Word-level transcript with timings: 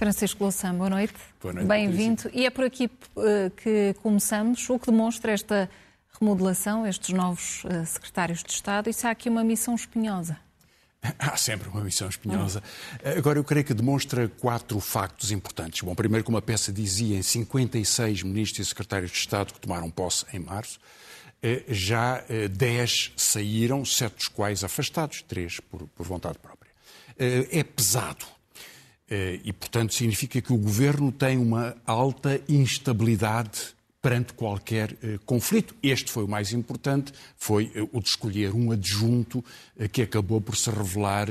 Francisco 0.00 0.42
Louçã, 0.42 0.74
boa 0.74 0.88
noite. 0.88 1.12
Boa 1.42 1.52
noite. 1.52 1.68
Bem-vindo. 1.68 2.30
E 2.32 2.46
é 2.46 2.50
por 2.50 2.64
aqui 2.64 2.86
uh, 2.86 3.50
que 3.54 3.94
começamos, 4.02 4.66
o 4.70 4.78
que 4.78 4.90
demonstra 4.90 5.30
esta 5.30 5.68
remodelação, 6.18 6.86
estes 6.86 7.10
novos 7.10 7.62
uh, 7.64 7.84
secretários 7.84 8.42
de 8.42 8.50
Estado, 8.50 8.88
e 8.88 8.94
se 8.94 9.06
há 9.06 9.10
aqui 9.10 9.28
uma 9.28 9.44
missão 9.44 9.74
espinhosa. 9.74 10.38
Há 11.18 11.36
sempre 11.36 11.68
uma 11.68 11.82
missão 11.84 12.08
espinhosa. 12.08 12.62
Agora, 13.14 13.38
eu 13.38 13.44
creio 13.44 13.62
que 13.62 13.74
demonstra 13.74 14.26
quatro 14.26 14.80
factos 14.80 15.32
importantes. 15.32 15.82
Bom, 15.82 15.94
primeiro, 15.94 16.24
como 16.24 16.38
a 16.38 16.42
peça 16.42 16.72
dizia, 16.72 17.18
em 17.18 17.22
56 17.22 18.22
ministros 18.22 18.66
e 18.66 18.68
secretários 18.70 19.10
de 19.10 19.18
Estado 19.18 19.52
que 19.52 19.60
tomaram 19.60 19.90
posse 19.90 20.24
em 20.32 20.38
março, 20.38 20.80
eh, 21.42 21.64
já 21.68 22.24
10 22.50 23.12
saíram, 23.16 23.84
sete 23.84 24.16
dos 24.16 24.28
quais 24.28 24.64
afastados, 24.64 25.22
três 25.22 25.60
por, 25.60 25.86
por 25.88 26.06
vontade 26.06 26.38
própria. 26.38 26.70
É 27.18 27.62
pesado. 27.62 28.26
E, 29.10 29.52
portanto, 29.52 29.92
significa 29.92 30.40
que 30.40 30.52
o 30.52 30.56
governo 30.56 31.10
tem 31.10 31.36
uma 31.36 31.74
alta 31.84 32.40
instabilidade 32.48 33.74
perante 34.00 34.32
qualquer 34.32 34.96
eh, 35.02 35.18
conflito. 35.26 35.74
Este 35.82 36.10
foi 36.10 36.24
o 36.24 36.28
mais 36.28 36.52
importante, 36.52 37.12
foi 37.36 37.70
eh, 37.74 37.86
o 37.92 38.00
de 38.00 38.08
escolher 38.08 38.54
um 38.54 38.72
adjunto 38.72 39.44
eh, 39.78 39.88
que 39.88 40.02
acabou 40.02 40.40
por 40.40 40.56
se 40.56 40.70
revelar 40.70 41.28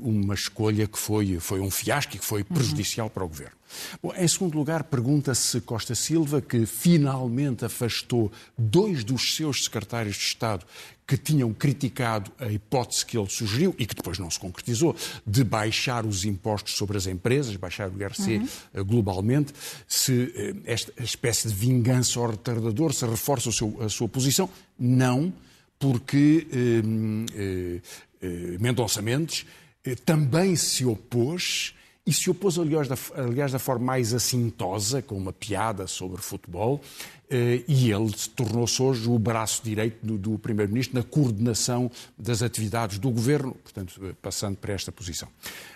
uma 0.00 0.34
escolha 0.34 0.86
que 0.86 0.98
foi, 0.98 1.38
foi 1.38 1.60
um 1.60 1.70
fiasco 1.70 2.16
e 2.16 2.18
que 2.18 2.24
foi 2.24 2.42
prejudicial 2.42 3.06
uhum. 3.06 3.12
para 3.12 3.24
o 3.24 3.28
governo. 3.28 3.57
Bom, 4.02 4.12
em 4.16 4.28
segundo 4.28 4.56
lugar, 4.56 4.84
pergunta-se 4.84 5.60
Costa 5.60 5.94
Silva, 5.94 6.40
que 6.40 6.66
finalmente 6.66 7.64
afastou 7.64 8.30
dois 8.56 9.04
dos 9.04 9.36
seus 9.36 9.64
secretários 9.64 10.16
de 10.16 10.22
Estado 10.22 10.64
que 11.06 11.16
tinham 11.16 11.54
criticado 11.54 12.30
a 12.38 12.52
hipótese 12.52 13.04
que 13.06 13.16
ele 13.16 13.30
sugeriu 13.30 13.74
e 13.78 13.86
que 13.86 13.94
depois 13.94 14.18
não 14.18 14.30
se 14.30 14.38
concretizou, 14.38 14.94
de 15.26 15.42
baixar 15.42 16.04
os 16.04 16.26
impostos 16.26 16.74
sobre 16.74 16.98
as 16.98 17.06
empresas, 17.06 17.56
baixar 17.56 17.88
o 17.88 17.98
IRC 17.98 18.36
uhum. 18.36 18.48
Eh, 18.74 18.82
globalmente, 18.82 19.54
se 19.86 20.32
eh, 20.36 20.54
esta 20.66 20.92
espécie 21.02 21.48
de 21.48 21.54
vingança 21.54 22.20
ao 22.20 22.30
retardador 22.30 22.92
se 22.92 23.06
reforça 23.06 23.50
seu, 23.50 23.74
a 23.80 23.88
sua 23.88 24.06
posição. 24.06 24.50
Não, 24.78 25.32
porque 25.78 26.46
eh, 26.52 27.80
eh, 28.20 28.56
Mendonça 28.58 29.00
Mendes 29.00 29.46
eh, 29.84 29.94
também 29.94 30.56
se 30.56 30.84
opôs 30.84 31.74
e 32.08 32.12
se 32.14 32.30
opôs, 32.30 32.58
aliás 32.58 32.88
da, 32.88 32.96
aliás, 33.16 33.52
da 33.52 33.58
forma 33.58 33.84
mais 33.84 34.14
assintosa, 34.14 35.02
com 35.02 35.14
uma 35.14 35.30
piada 35.30 35.86
sobre 35.86 36.22
futebol, 36.22 36.80
eh, 37.28 37.62
e 37.68 37.92
ele 37.92 38.10
tornou-se 38.34 38.80
hoje 38.80 39.06
o 39.06 39.18
braço 39.18 39.60
direito 39.62 39.98
do, 40.06 40.16
do 40.16 40.38
Primeiro-Ministro 40.38 40.96
na 40.96 41.04
coordenação 41.04 41.90
das 42.16 42.42
atividades 42.42 42.98
do 42.98 43.10
Governo, 43.10 43.52
portanto, 43.62 44.00
eh, 44.02 44.14
passando 44.22 44.56
para 44.56 44.72
esta 44.72 44.90
posição. 44.90 45.28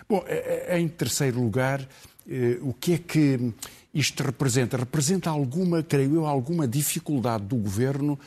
Bom, 0.09 0.23
eh, 0.25 0.79
em 0.79 0.87
terceiro 0.87 1.39
lugar, 1.39 1.87
o 2.61 2.73
que 2.73 2.93
é 2.93 2.97
que 2.97 3.53
isto 3.93 4.23
representa? 4.23 4.75
Representa 4.75 5.29
alguma, 5.29 5.83
creio 5.83 6.15
eu, 6.15 6.25
alguma 6.25 6.67
dificuldade 6.67 7.43
do 7.43 7.57
Governo 7.57 8.17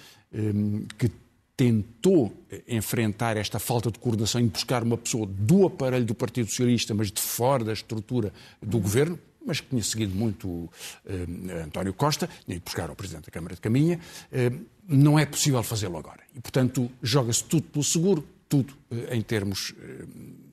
que 0.98 1.10
tentou 1.56 2.32
enfrentar 2.68 3.36
esta 3.36 3.58
falta 3.58 3.90
de 3.90 3.98
coordenação 3.98 4.40
e 4.40 4.44
buscar 4.44 4.82
uma 4.82 4.98
pessoa 4.98 5.26
do 5.26 5.66
aparelho 5.66 6.04
do 6.04 6.14
Partido 6.14 6.50
Socialista, 6.50 6.94
mas 6.94 7.10
de 7.10 7.20
fora 7.20 7.64
da 7.64 7.72
estrutura 7.72 8.32
do 8.60 8.78
governo, 8.78 9.18
mas 9.44 9.60
que 9.60 9.68
tinha 9.68 9.82
seguido 9.82 10.14
muito 10.14 10.68
eh, 11.06 11.62
António 11.64 11.94
Costa, 11.94 12.28
ido 12.48 12.60
buscar 12.64 12.90
ao 12.90 12.96
Presidente 12.96 13.26
da 13.26 13.30
Câmara 13.30 13.54
de 13.54 13.60
Caminha, 13.60 14.00
eh, 14.32 14.50
não 14.88 15.18
é 15.18 15.24
possível 15.24 15.62
fazê-lo 15.62 15.96
agora. 15.96 16.20
E, 16.34 16.40
portanto, 16.40 16.90
joga-se 17.00 17.44
tudo 17.44 17.62
pelo 17.68 17.84
seguro, 17.84 18.26
tudo 18.48 18.74
eh, 18.90 19.16
em 19.16 19.22
termos, 19.22 19.72
eh, 19.80 20.04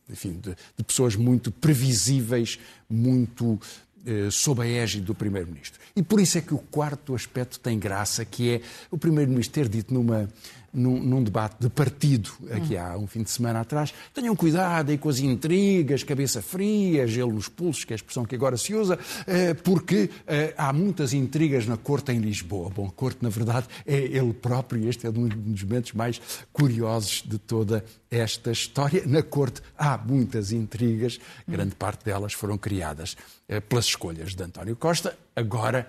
enfim, 0.10 0.34
de, 0.34 0.56
de, 0.78 0.84
pessoas 0.84 1.16
muito 1.16 1.52
previsíveis, 1.52 2.60
muito 2.88 3.60
eh, 4.06 4.30
sob 4.32 4.62
a 4.62 4.66
égide 4.66 5.06
do 5.06 5.16
Primeiro-Ministro. 5.16 5.80
E 5.96 6.04
por 6.04 6.20
isso 6.20 6.38
é 6.38 6.42
que 6.42 6.54
o 6.54 6.60
quarto 6.60 7.16
aspecto 7.16 7.60
tem 7.60 7.80
graça, 7.80 8.26
que 8.26 8.50
é 8.52 8.62
o 8.92 8.98
Primeiro-Ministro 8.98 9.54
ter 9.54 9.70
dito 9.70 9.94
numa 9.94 10.30
num, 10.74 11.00
num, 11.00 11.24
debate 11.24 11.58
de 11.60 11.70
partido 11.70 12.32
aqui 12.52 12.76
há 12.76 12.98
um 12.98 13.06
fim 13.06 13.22
de 13.22 13.30
semana 13.30 13.62
atrás. 13.62 13.94
Tenham 14.14 14.36
cuidado 14.36 14.90
aí 14.90 14.98
com 14.98 15.08
as 15.08 15.20
intrigas, 15.20 16.04
cabeça 16.04 16.42
fria, 16.42 17.06
gelo 17.06 17.32
nos 17.32 17.48
pulsos, 17.48 17.84
que 17.84 17.94
é 17.94 17.96
a 17.96 17.98
expressão 17.98 18.26
que 18.26 18.34
agora 18.34 18.58
se 18.58 18.74
usa, 18.74 18.98
eh, 19.28 19.54
porque 19.54 20.10
eh, 20.26 20.54
há 20.58 20.74
muitas 20.74 21.14
intrigas 21.14 21.68
na 21.68 21.78
corte 21.78 22.12
em 22.12 22.20
Lisboa. 22.20 22.70
Bom, 22.70 22.88
a 22.88 22.92
corte, 22.92 23.20
na 23.22 23.30
verdade, 23.30 23.68
é 23.86 23.98
ele 23.98 24.34
próprio 24.34 24.82
e 24.82 24.90
este 24.90 25.06
é 25.06 25.10
um 25.10 25.28
dos 25.28 25.64
momentos 25.64 25.94
mais 25.94 26.20
curiosos 26.52 27.24
de 27.26 27.38
toda 27.38 27.86
esta 28.10 28.52
história. 28.52 29.04
Na 29.06 29.22
corte 29.22 29.62
há 29.78 29.98
muitas 29.98 30.52
intrigas, 30.52 31.20
grande 31.48 31.76
parte 31.76 32.06
delas 32.06 32.34
foram 32.34 32.58
criadas 32.58 33.16
eh, 33.48 33.60
pelas 33.60 33.86
escolhas 33.86 34.34
de 34.34 34.44
António 34.44 34.76
Costa. 34.76 35.16
Agora 35.36 35.88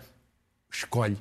escolhe 0.70 1.16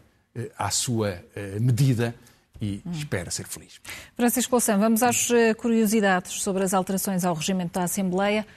à 0.58 0.72
sua 0.72 1.24
medida 1.62 2.16
e 2.64 2.82
hum. 2.86 2.92
espera 2.92 3.30
ser 3.30 3.46
feliz. 3.46 3.82
Francisco 4.16 4.56
Louçã, 4.56 4.78
vamos 4.78 5.04
às 5.04 5.30
eh, 5.32 5.54
curiosidades 5.54 6.42
sobre 6.42 6.64
as 6.64 6.74
alterações 6.74 7.26
ao 7.26 7.36
regimento 7.36 7.74
da 7.74 7.84
Assembleia 7.84 8.48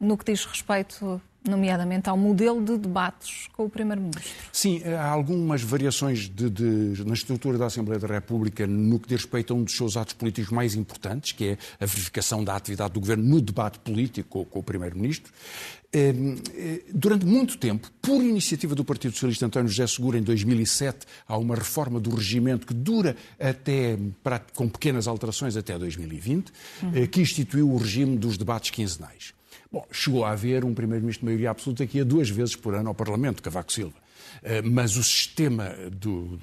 no 0.00 0.18
que 0.18 0.24
diz 0.24 0.44
respeito 0.44 1.20
nomeadamente 1.48 2.08
ao 2.08 2.16
modelo 2.16 2.62
de 2.62 2.76
debates 2.76 3.48
com 3.52 3.64
o 3.64 3.70
Primeiro-Ministro. 3.70 4.32
Sim, 4.52 4.82
há 4.84 5.08
algumas 5.08 5.62
variações 5.62 6.28
de, 6.28 6.50
de, 6.50 7.04
na 7.04 7.14
estrutura 7.14 7.58
da 7.58 7.66
Assembleia 7.66 7.98
da 7.98 8.06
República 8.06 8.66
no 8.66 8.98
que 8.98 9.08
diz 9.08 9.22
respeito 9.22 9.52
a 9.52 9.56
um 9.56 9.64
dos 9.64 9.76
seus 9.76 9.96
atos 9.96 10.14
políticos 10.14 10.50
mais 10.50 10.74
importantes, 10.74 11.32
que 11.32 11.44
é 11.48 11.58
a 11.80 11.86
verificação 11.86 12.44
da 12.44 12.54
atividade 12.54 12.94
do 12.94 13.00
Governo 13.00 13.24
no 13.24 13.40
debate 13.40 13.78
político 13.78 14.28
com, 14.28 14.44
com 14.44 14.58
o 14.58 14.62
Primeiro-Ministro. 14.62 15.32
Ehm, 15.90 16.36
eh, 16.54 16.82
durante 16.92 17.24
muito 17.24 17.56
tempo, 17.56 17.90
por 18.02 18.22
iniciativa 18.22 18.74
do 18.74 18.84
Partido 18.84 19.12
Socialista 19.12 19.46
António 19.46 19.70
José 19.70 19.86
Segura, 19.86 20.18
em 20.18 20.22
2007, 20.22 21.06
há 21.26 21.38
uma 21.38 21.54
reforma 21.54 21.98
do 21.98 22.14
regimento 22.14 22.66
que 22.66 22.74
dura 22.74 23.16
até, 23.38 23.98
com 24.54 24.68
pequenas 24.68 25.08
alterações, 25.08 25.56
até 25.56 25.78
2020, 25.78 26.52
uhum. 26.82 27.06
que 27.06 27.20
instituiu 27.22 27.70
o 27.70 27.76
regime 27.78 28.18
dos 28.18 28.36
debates 28.36 28.70
quinzenais. 28.70 29.32
Bom, 29.70 29.84
chegou 29.92 30.24
a 30.24 30.30
haver 30.30 30.64
um 30.64 30.72
primeiro-ministro 30.72 31.20
de 31.20 31.26
maioria 31.26 31.50
absoluta 31.50 31.86
que 31.86 31.98
ia 31.98 32.04
duas 32.04 32.30
vezes 32.30 32.56
por 32.56 32.74
ano 32.74 32.88
ao 32.88 32.94
Parlamento, 32.94 33.42
Cavaco 33.42 33.72
Silva. 33.72 34.07
Eh, 34.42 34.62
mas 34.62 34.96
o 34.96 35.02
sistema 35.02 35.74
do, 35.90 36.38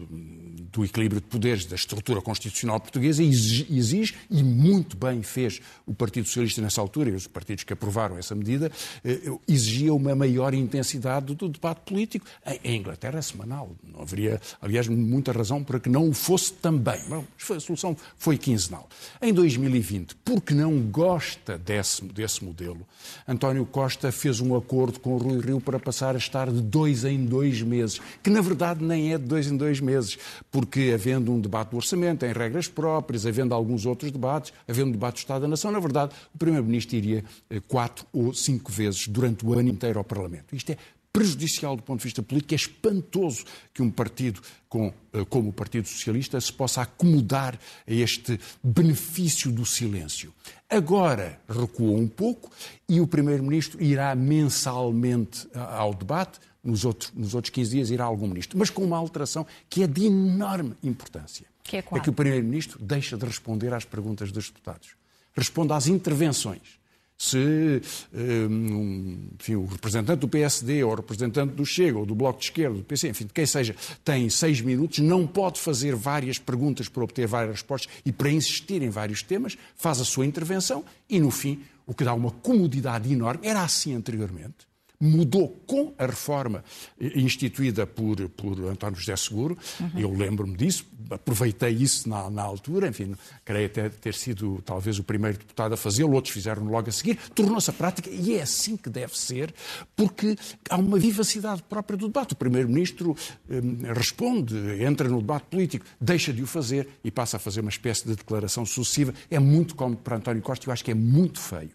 do, 0.71 0.83
equilíbrio 0.83 1.21
de 1.21 1.27
poderes 1.27 1.65
da 1.65 1.75
estrutura 1.75 2.21
constitucional 2.21 2.79
portuguesa 2.79 3.23
exige, 3.23 4.15
e 4.29 4.43
muito 4.43 4.97
bem 4.97 5.23
fez 5.23 5.61
o 5.85 5.93
Partido 5.93 6.27
Socialista 6.27 6.61
nessa 6.61 6.81
altura, 6.81 7.09
e 7.09 7.13
os 7.13 7.27
partidos 7.27 7.63
que 7.63 7.73
aprovaram 7.73 8.17
essa 8.17 8.35
medida, 8.35 8.71
eh, 9.03 9.31
exigia 9.47 9.93
uma 9.93 10.15
maior 10.15 10.53
intensidade 10.53 11.33
do 11.35 11.49
debate 11.49 11.81
político. 11.81 12.25
Em 12.63 12.77
Inglaterra 12.77 13.19
é 13.19 13.21
semanal. 13.21 13.75
Não 13.83 14.01
haveria, 14.01 14.41
aliás, 14.61 14.87
muita 14.87 15.31
razão 15.31 15.63
para 15.63 15.79
que 15.79 15.89
não 15.89 16.09
o 16.09 16.13
fosse 16.13 16.53
também. 16.53 16.99
Bom, 17.07 17.25
a 17.49 17.59
solução 17.59 17.95
foi 18.17 18.37
quinzenal. 18.37 18.87
Em 19.21 19.33
2020, 19.33 20.15
porque 20.23 20.53
não 20.53 20.79
gosta 20.79 21.57
desse, 21.57 22.03
desse 22.05 22.43
modelo, 22.43 22.85
António 23.27 23.65
Costa 23.65 24.11
fez 24.11 24.39
um 24.39 24.55
acordo 24.55 24.99
com 24.99 25.15
o 25.15 25.17
Rui 25.17 25.39
Rio 25.39 25.61
para 25.61 25.79
passar 25.79 26.15
a 26.15 26.17
estar 26.17 26.51
de 26.51 26.61
dois 26.61 27.05
em 27.05 27.25
dois 27.25 27.61
meses 27.65 27.99
que 28.23 28.29
na 28.29 28.41
verdade 28.41 28.83
nem 28.83 29.13
é 29.13 29.17
de 29.17 29.25
dois 29.25 29.47
em 29.47 29.57
dois 29.57 29.79
meses, 29.79 30.17
porque 30.51 30.91
havendo 30.93 31.31
um 31.31 31.39
debate 31.39 31.71
do 31.71 31.77
orçamento 31.77 32.25
em 32.25 32.31
regras 32.31 32.67
próprias, 32.67 33.25
havendo 33.25 33.53
alguns 33.53 33.85
outros 33.85 34.11
debates, 34.11 34.53
havendo 34.67 34.89
um 34.89 34.91
debate 34.91 35.15
do 35.15 35.19
Estado 35.19 35.41
da 35.41 35.47
Nação, 35.47 35.71
na 35.71 35.79
verdade 35.79 36.13
o 36.33 36.37
Primeiro-Ministro 36.37 36.95
iria 36.95 37.23
eh, 37.49 37.61
quatro 37.67 38.05
ou 38.13 38.33
cinco 38.33 38.71
vezes 38.71 39.07
durante 39.07 39.45
o 39.45 39.53
ano 39.53 39.69
inteiro 39.69 39.97
ao 39.99 40.05
Parlamento. 40.05 40.55
Isto 40.55 40.71
é 40.71 40.77
prejudicial 41.15 41.77
do 41.77 41.81
ponto 41.81 41.99
de 41.99 42.03
vista 42.03 42.21
político, 42.21 42.53
é 42.53 42.57
espantoso 42.57 43.45
que 43.73 43.81
um 43.81 43.89
partido 43.89 44.41
com, 44.67 44.93
eh, 45.13 45.23
como 45.29 45.49
o 45.49 45.53
Partido 45.53 45.87
Socialista 45.87 46.39
se 46.41 46.51
possa 46.51 46.81
acomodar 46.81 47.57
a 47.87 47.93
este 47.93 48.37
benefício 48.61 49.49
do 49.49 49.65
silêncio. 49.65 50.33
Agora 50.69 51.39
recuou 51.47 51.97
um 51.97 52.07
pouco 52.07 52.51
e 52.89 52.99
o 52.99 53.07
Primeiro-Ministro 53.07 53.81
irá 53.81 54.13
mensalmente 54.13 55.47
ao 55.53 55.93
debate, 55.93 56.37
nos 56.61 56.83
outros, 56.83 57.13
nos 57.15 57.33
outros 57.33 57.49
15 57.51 57.71
dias 57.71 57.91
irá 57.91 58.03
algum 58.03 58.27
ministro, 58.27 58.59
mas 58.59 58.69
com 58.69 58.83
uma 58.83 58.97
alteração 58.97 59.47
que 59.69 59.83
é 59.83 59.87
de 59.87 60.07
enorme 60.07 60.75
importância. 60.83 61.45
Que 61.63 61.77
é, 61.77 61.79
é 61.79 61.99
que 62.01 62.09
o 62.09 62.13
Primeiro-Ministro 62.13 62.77
deixa 62.83 63.15
de 63.15 63.25
responder 63.25 63.73
às 63.73 63.85
perguntas 63.85 64.33
dos 64.33 64.49
deputados. 64.49 64.89
Responde 65.33 65.71
às 65.71 65.87
intervenções. 65.87 66.77
Se 67.17 67.81
um, 68.13 69.29
enfim, 69.39 69.55
o 69.55 69.65
representante 69.65 70.19
do 70.19 70.27
PSD 70.27 70.83
ou 70.83 70.91
o 70.91 70.95
representante 70.95 71.53
do 71.53 71.65
Chega 71.65 71.97
ou 71.97 72.05
do 72.05 72.13
Bloco 72.13 72.39
de 72.39 72.45
Esquerda, 72.45 72.77
do 72.77 72.83
PC, 72.83 73.09
enfim, 73.09 73.25
de 73.25 73.33
quem 73.33 73.45
seja, 73.45 73.75
tem 74.03 74.29
seis 74.29 74.59
minutos, 74.59 74.99
não 74.99 75.25
pode 75.25 75.59
fazer 75.59 75.95
várias 75.95 76.37
perguntas 76.37 76.89
para 76.89 77.03
obter 77.03 77.25
várias 77.25 77.55
respostas 77.55 77.91
e 78.05 78.11
para 78.11 78.29
insistir 78.29 78.81
em 78.81 78.89
vários 78.89 79.23
temas, 79.23 79.57
faz 79.75 80.01
a 80.01 80.05
sua 80.05 80.25
intervenção 80.25 80.83
e, 81.09 81.19
no 81.19 81.31
fim, 81.31 81.61
o 81.87 81.93
que 81.93 82.03
dá 82.03 82.13
uma 82.13 82.31
comodidade 82.31 83.11
enorme. 83.11 83.47
Era 83.47 83.63
assim 83.63 83.95
anteriormente 83.95 84.74
mudou 84.99 85.49
com 85.67 85.93
a 85.97 86.05
reforma 86.05 86.63
instituída 86.99 87.85
por, 87.85 88.27
por 88.29 88.59
António 88.65 88.99
José 88.99 89.15
Seguro. 89.15 89.57
Uhum. 89.79 89.99
Eu 89.99 90.11
lembro-me 90.11 90.55
disso, 90.55 90.85
aproveitei 91.09 91.71
isso 91.71 92.09
na, 92.09 92.29
na, 92.29 92.41
altura, 92.41 92.87
enfim, 92.87 93.15
creio 93.43 93.67
até 93.67 93.89
ter 93.89 94.13
sido 94.13 94.61
talvez 94.65 94.99
o 94.99 95.03
primeiro 95.03 95.37
deputado 95.37 95.73
a 95.73 95.77
fazê-lo, 95.77 96.13
outros 96.13 96.33
fizeram 96.33 96.63
logo 96.65 96.89
a 96.89 96.91
seguir. 96.91 97.17
Tornou-se 97.33 97.69
a 97.69 97.73
prática 97.73 98.09
e 98.09 98.35
é 98.35 98.41
assim 98.41 98.77
que 98.77 98.89
deve 98.89 99.17
ser, 99.17 99.53
porque 99.95 100.35
há 100.69 100.77
uma 100.77 100.97
vivacidade 100.97 101.63
própria 101.63 101.97
do 101.97 102.07
debate. 102.07 102.33
O 102.33 102.37
Primeiro-Ministro 102.37 103.15
hum, 103.49 103.77
responde, 103.93 104.55
entra 104.83 105.07
no 105.07 105.19
debate 105.19 105.45
político, 105.49 105.85
deixa 105.99 106.33
de 106.33 106.43
o 106.43 106.47
fazer 106.47 106.87
e 107.03 107.11
passa 107.11 107.37
a 107.37 107.39
fazer 107.39 107.61
uma 107.61 107.69
espécie 107.69 108.05
de 108.05 108.15
declaração 108.15 108.65
sucessiva. 108.65 109.13
É 109.29 109.39
muito 109.39 109.75
cómodo 109.75 110.01
para 110.01 110.17
António 110.17 110.41
Costa 110.41 110.65
e 110.65 110.67
eu 110.69 110.73
acho 110.73 110.83
que 110.83 110.91
é 110.91 110.95
muito 110.95 111.39
feio 111.39 111.71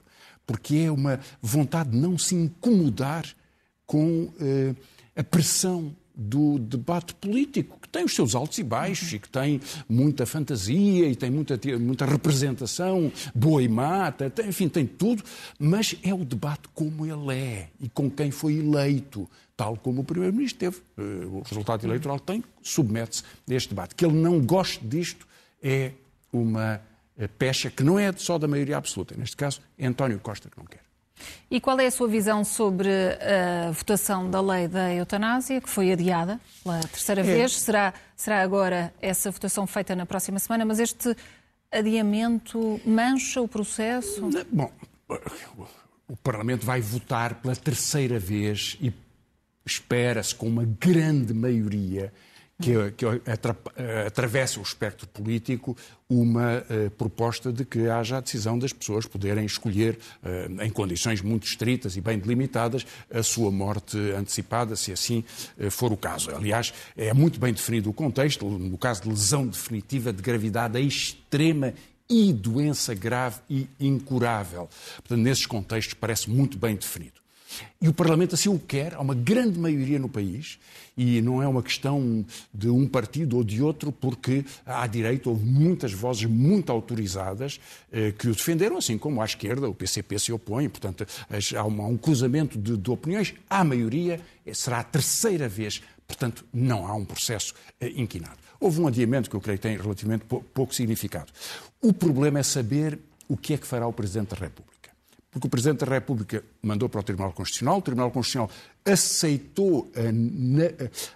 porque 0.50 0.78
é 0.78 0.90
uma 0.90 1.20
vontade 1.40 1.90
de 1.90 1.96
não 1.96 2.18
se 2.18 2.34
incomodar 2.34 3.24
com 3.86 4.32
eh, 4.40 4.74
a 5.14 5.22
pressão 5.22 5.94
do 6.12 6.58
debate 6.58 7.14
político, 7.14 7.78
que 7.80 7.88
tem 7.88 8.02
os 8.02 8.16
seus 8.16 8.34
altos 8.34 8.58
e 8.58 8.64
baixos 8.64 9.12
e 9.12 9.20
que 9.20 9.28
tem 9.28 9.60
muita 9.88 10.26
fantasia 10.26 11.08
e 11.08 11.14
tem 11.14 11.30
muita, 11.30 11.56
muita 11.78 12.04
representação, 12.04 13.12
boa 13.32 13.62
e 13.62 13.68
mata, 13.68 14.28
tem, 14.28 14.48
enfim, 14.48 14.68
tem 14.68 14.88
tudo, 14.88 15.22
mas 15.56 15.94
é 16.02 16.12
o 16.12 16.24
debate 16.24 16.68
como 16.74 17.06
ele 17.06 17.32
é 17.32 17.68
e 17.78 17.88
com 17.88 18.10
quem 18.10 18.32
foi 18.32 18.54
eleito, 18.54 19.30
tal 19.56 19.76
como 19.76 20.00
o 20.00 20.04
Primeiro-Ministro 20.04 20.58
teve. 20.58 20.78
Eh, 20.98 21.26
o 21.26 21.42
resultado 21.42 21.86
eleitoral 21.86 22.18
tem, 22.18 22.42
submete-se 22.60 23.22
a 23.48 23.54
este 23.54 23.68
debate. 23.68 23.94
Que 23.94 24.04
ele 24.04 24.16
não 24.16 24.40
goste 24.40 24.84
disto 24.84 25.28
é 25.62 25.92
uma 26.32 26.80
pecha 27.28 27.70
que 27.70 27.82
não 27.82 27.98
é 27.98 28.12
só 28.12 28.38
da 28.38 28.48
maioria 28.48 28.76
absoluta. 28.76 29.14
Neste 29.16 29.36
caso, 29.36 29.60
é 29.78 29.86
António 29.86 30.18
Costa 30.18 30.48
que 30.48 30.58
não 30.58 30.64
quer. 30.64 30.80
E 31.50 31.60
qual 31.60 31.78
é 31.80 31.86
a 31.86 31.90
sua 31.90 32.08
visão 32.08 32.44
sobre 32.44 32.88
a 32.88 33.70
votação 33.72 34.30
da 34.30 34.40
lei 34.40 34.68
da 34.68 34.94
eutanásia, 34.94 35.60
que 35.60 35.68
foi 35.68 35.92
adiada 35.92 36.40
pela 36.62 36.80
terceira 36.80 37.20
é. 37.20 37.24
vez? 37.24 37.60
Será, 37.60 37.92
será 38.16 38.42
agora 38.42 38.92
essa 39.02 39.30
votação 39.30 39.66
feita 39.66 39.94
na 39.94 40.06
próxima 40.06 40.38
semana, 40.38 40.64
mas 40.64 40.78
este 40.78 41.14
adiamento 41.70 42.80
mancha 42.86 43.40
o 43.40 43.48
processo? 43.48 44.30
Bom, 44.50 44.72
o 46.08 46.16
Parlamento 46.16 46.64
vai 46.64 46.80
votar 46.80 47.34
pela 47.36 47.54
terceira 47.54 48.18
vez 48.18 48.76
e 48.80 48.92
espera-se 49.64 50.34
com 50.34 50.46
uma 50.46 50.64
grande 50.64 51.34
maioria 51.34 52.12
que, 52.60 52.92
que 52.92 53.06
atravessa 54.06 54.60
o 54.60 54.62
espectro 54.62 55.06
político 55.08 55.76
uma 56.08 56.58
uh, 56.58 56.90
proposta 56.90 57.52
de 57.52 57.64
que 57.64 57.88
haja 57.88 58.18
a 58.18 58.20
decisão 58.20 58.58
das 58.58 58.72
pessoas 58.72 59.06
poderem 59.06 59.44
escolher, 59.44 59.98
uh, 60.22 60.62
em 60.62 60.70
condições 60.70 61.22
muito 61.22 61.46
estritas 61.46 61.96
e 61.96 62.00
bem 62.00 62.18
delimitadas, 62.18 62.84
a 63.12 63.22
sua 63.22 63.50
morte 63.50 63.96
antecipada, 64.16 64.74
se 64.74 64.92
assim 64.92 65.24
uh, 65.58 65.70
for 65.70 65.92
o 65.92 65.96
caso. 65.96 66.30
Aliás, 66.34 66.74
é 66.96 67.14
muito 67.14 67.38
bem 67.38 67.52
definido 67.52 67.90
o 67.90 67.92
contexto, 67.92 68.44
no 68.44 68.76
caso 68.76 69.02
de 69.02 69.08
lesão 69.08 69.46
definitiva 69.46 70.12
de 70.12 70.20
gravidade 70.20 70.80
extrema 70.80 71.72
e 72.08 72.32
doença 72.32 72.92
grave 72.92 73.40
e 73.48 73.68
incurável. 73.78 74.68
Portanto, 74.96 75.20
nesses 75.20 75.46
contextos 75.46 75.94
parece 75.94 76.28
muito 76.28 76.58
bem 76.58 76.74
definido. 76.74 77.19
E 77.80 77.88
o 77.88 77.92
Parlamento 77.92 78.34
assim 78.34 78.48
o 78.48 78.58
quer, 78.58 78.94
há 78.94 79.00
uma 79.00 79.14
grande 79.14 79.58
maioria 79.58 79.98
no 79.98 80.08
país, 80.08 80.58
e 80.96 81.20
não 81.22 81.42
é 81.42 81.48
uma 81.48 81.62
questão 81.62 82.24
de 82.52 82.68
um 82.68 82.86
partido 82.86 83.36
ou 83.36 83.44
de 83.44 83.62
outro, 83.62 83.90
porque 83.90 84.44
à 84.66 84.86
direita 84.86 85.30
houve 85.30 85.44
muitas 85.44 85.92
vozes 85.92 86.24
muito 86.24 86.70
autorizadas 86.70 87.58
eh, 87.90 88.12
que 88.12 88.28
o 88.28 88.34
defenderam, 88.34 88.76
assim 88.76 88.98
como 88.98 89.22
à 89.22 89.24
esquerda 89.24 89.68
o 89.68 89.74
PCP 89.74 90.18
se 90.18 90.32
opõe, 90.32 90.68
portanto 90.68 91.06
há 91.56 91.64
um, 91.64 91.96
cruzamento 91.96 92.58
de, 92.58 92.76
de 92.76 92.90
opiniões. 92.90 93.34
À 93.48 93.64
maioria, 93.64 94.20
eh, 94.44 94.52
será 94.52 94.80
a 94.80 94.84
terceira 94.84 95.48
vez, 95.48 95.82
portanto 96.06 96.44
não 96.52 96.86
há 96.86 96.94
um 96.94 97.04
processo 97.04 97.54
eh, 97.80 97.92
inquinado. 97.96 98.36
Houve 98.60 98.80
um 98.80 98.86
adiamento 98.86 99.30
que 99.30 99.36
eu 99.36 99.40
creio 99.40 99.58
que 99.58 99.66
tem 99.66 99.76
relativamente 99.76 100.24
pouco 100.26 100.74
significado. 100.74 101.32
O 101.80 101.94
problema 101.94 102.40
é 102.40 102.42
saber 102.42 102.98
o 103.26 103.38
que 103.38 103.54
é 103.54 103.56
que 103.56 103.66
fará 103.66 103.86
o 103.86 103.92
Presidente 103.92 104.34
da 104.34 104.36
República 104.36 104.79
porque 105.30 105.46
o 105.46 105.50
Presidente 105.50 105.84
da 105.84 105.92
República 105.92 106.42
mandou 106.60 106.88
para 106.88 107.00
o 107.00 107.04
Tribunal 107.04 107.32
Constitucional, 107.32 107.78
o 107.78 107.82
Tribunal 107.82 108.10
Constitucional 108.10 108.50
aceitou 108.84 109.90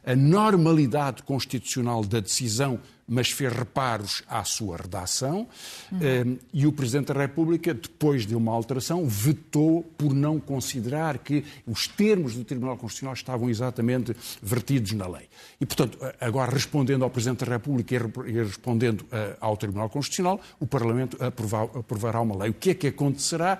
a, 0.06 0.12
a 0.12 0.16
normalidade 0.16 1.22
constitucional 1.22 2.04
da 2.04 2.20
decisão 2.20 2.78
mas 3.06 3.30
fez 3.30 3.52
reparos 3.52 4.22
à 4.28 4.44
sua 4.44 4.76
redação 4.76 5.46
uhum. 5.92 6.38
e 6.52 6.66
o 6.66 6.72
Presidente 6.72 7.12
da 7.12 7.20
República, 7.20 7.74
depois 7.74 8.26
de 8.26 8.34
uma 8.34 8.52
alteração, 8.52 9.06
vetou 9.06 9.82
por 9.96 10.14
não 10.14 10.40
considerar 10.40 11.18
que 11.18 11.44
os 11.66 11.86
termos 11.86 12.34
do 12.34 12.44
Tribunal 12.44 12.76
Constitucional 12.76 13.14
estavam 13.14 13.50
exatamente 13.50 14.16
vertidos 14.42 14.92
na 14.92 15.06
lei. 15.06 15.28
E, 15.60 15.66
portanto, 15.66 15.98
agora 16.20 16.50
respondendo 16.50 17.04
ao 17.04 17.10
Presidente 17.10 17.44
da 17.44 17.52
República 17.52 17.94
e 17.94 18.32
respondendo 18.32 19.04
eh, 19.12 19.36
ao 19.40 19.56
Tribunal 19.56 19.88
Constitucional, 19.88 20.40
o 20.58 20.66
Parlamento 20.66 21.18
aprovará 21.20 22.20
uma 22.20 22.36
lei. 22.36 22.50
O 22.50 22.54
que 22.54 22.70
é 22.70 22.74
que 22.74 22.86
acontecerá? 22.88 23.58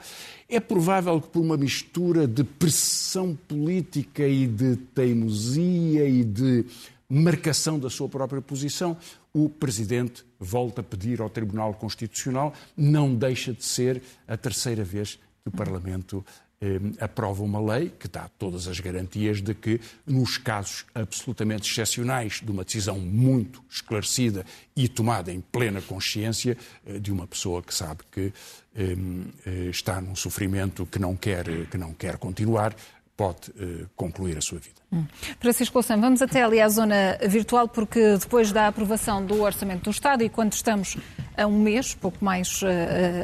É 0.49 0.61
provável 0.61 1.21
que 1.21 1.29
por 1.29 1.41
uma 1.41 1.57
mistura 1.57 2.27
de 2.27 2.45
pressão 2.45 3.37
política 3.49 4.27
e 4.27 4.47
de 4.47 4.77
teimosia 4.77 6.07
e 6.09 6.25
de 6.25 6.65
marcação 7.09 7.79
da 7.79 7.91
sua 7.91 8.09
própria 8.09 8.41
posição, 8.41 8.97
o 9.35 9.51
Presidente 9.51 10.25
volta 10.39 10.81
a 10.81 10.85
pedir 10.85 11.21
ao 11.21 11.29
Tribunal 11.29 11.75
Constitucional, 11.75 12.55
não 12.77 13.13
deixa 13.13 13.53
de 13.53 13.65
ser 13.65 14.01
a 14.29 14.37
terceira 14.37 14.85
vez 14.85 15.17
que 15.43 15.49
o 15.49 15.51
Parlamento 15.51 16.25
eh, 16.61 16.81
aprova 17.01 17.43
uma 17.43 17.61
lei 17.61 17.91
que 17.91 18.09
dá 18.09 18.29
todas 18.39 18.69
as 18.69 18.81
garantias 18.81 19.43
de 19.43 19.55
que, 19.55 19.81
nos 20.07 20.39
casos 20.39 20.87
absolutamente 20.95 21.71
excepcionais 21.71 22.41
de 22.43 22.51
uma 22.51 22.65
decisão 22.65 22.99
muito 22.99 23.63
esclarecida 23.69 24.47
e 24.75 24.89
tomada 24.89 25.31
em 25.33 25.41
plena 25.41 25.83
consciência 25.83 26.57
eh, 26.87 26.99
de 26.99 27.13
uma 27.13 27.27
pessoa 27.27 27.61
que 27.61 27.75
sabe 27.75 28.01
que 28.11 28.33
eh, 28.75 28.97
eh 29.45 29.69
está 29.69 30.01
num 30.01 30.15
sofrimento 30.15 30.87
que 30.87 30.99
não 30.99 31.17
quer, 31.17 31.67
que 31.67 31.77
não 31.77 31.93
quer 31.93 32.17
continuar, 32.19 32.75
pode 33.17 33.51
uh, 33.51 33.89
concluir 33.97 34.37
a 34.37 34.41
sua 34.41 34.59
vida. 34.59 34.77
Hum. 34.93 35.05
Francisco 35.41 35.77
Louçã, 35.79 35.99
vamos 35.99 36.21
até 36.21 36.43
ali 36.43 36.61
à 36.61 36.69
zona 36.69 37.19
virtual, 37.27 37.69
porque 37.69 38.17
depois 38.17 38.53
da 38.53 38.69
aprovação 38.69 39.25
do 39.25 39.43
Orçamento 39.43 39.85
do 39.85 39.91
Estado 39.91 40.23
e 40.23 40.29
quando 40.29 40.53
estamos 40.53 40.97
a 41.37 41.47
um 41.47 41.59
mês, 41.59 41.95
pouco 41.95 42.25
mais, 42.25 42.63
uh, 42.63 42.67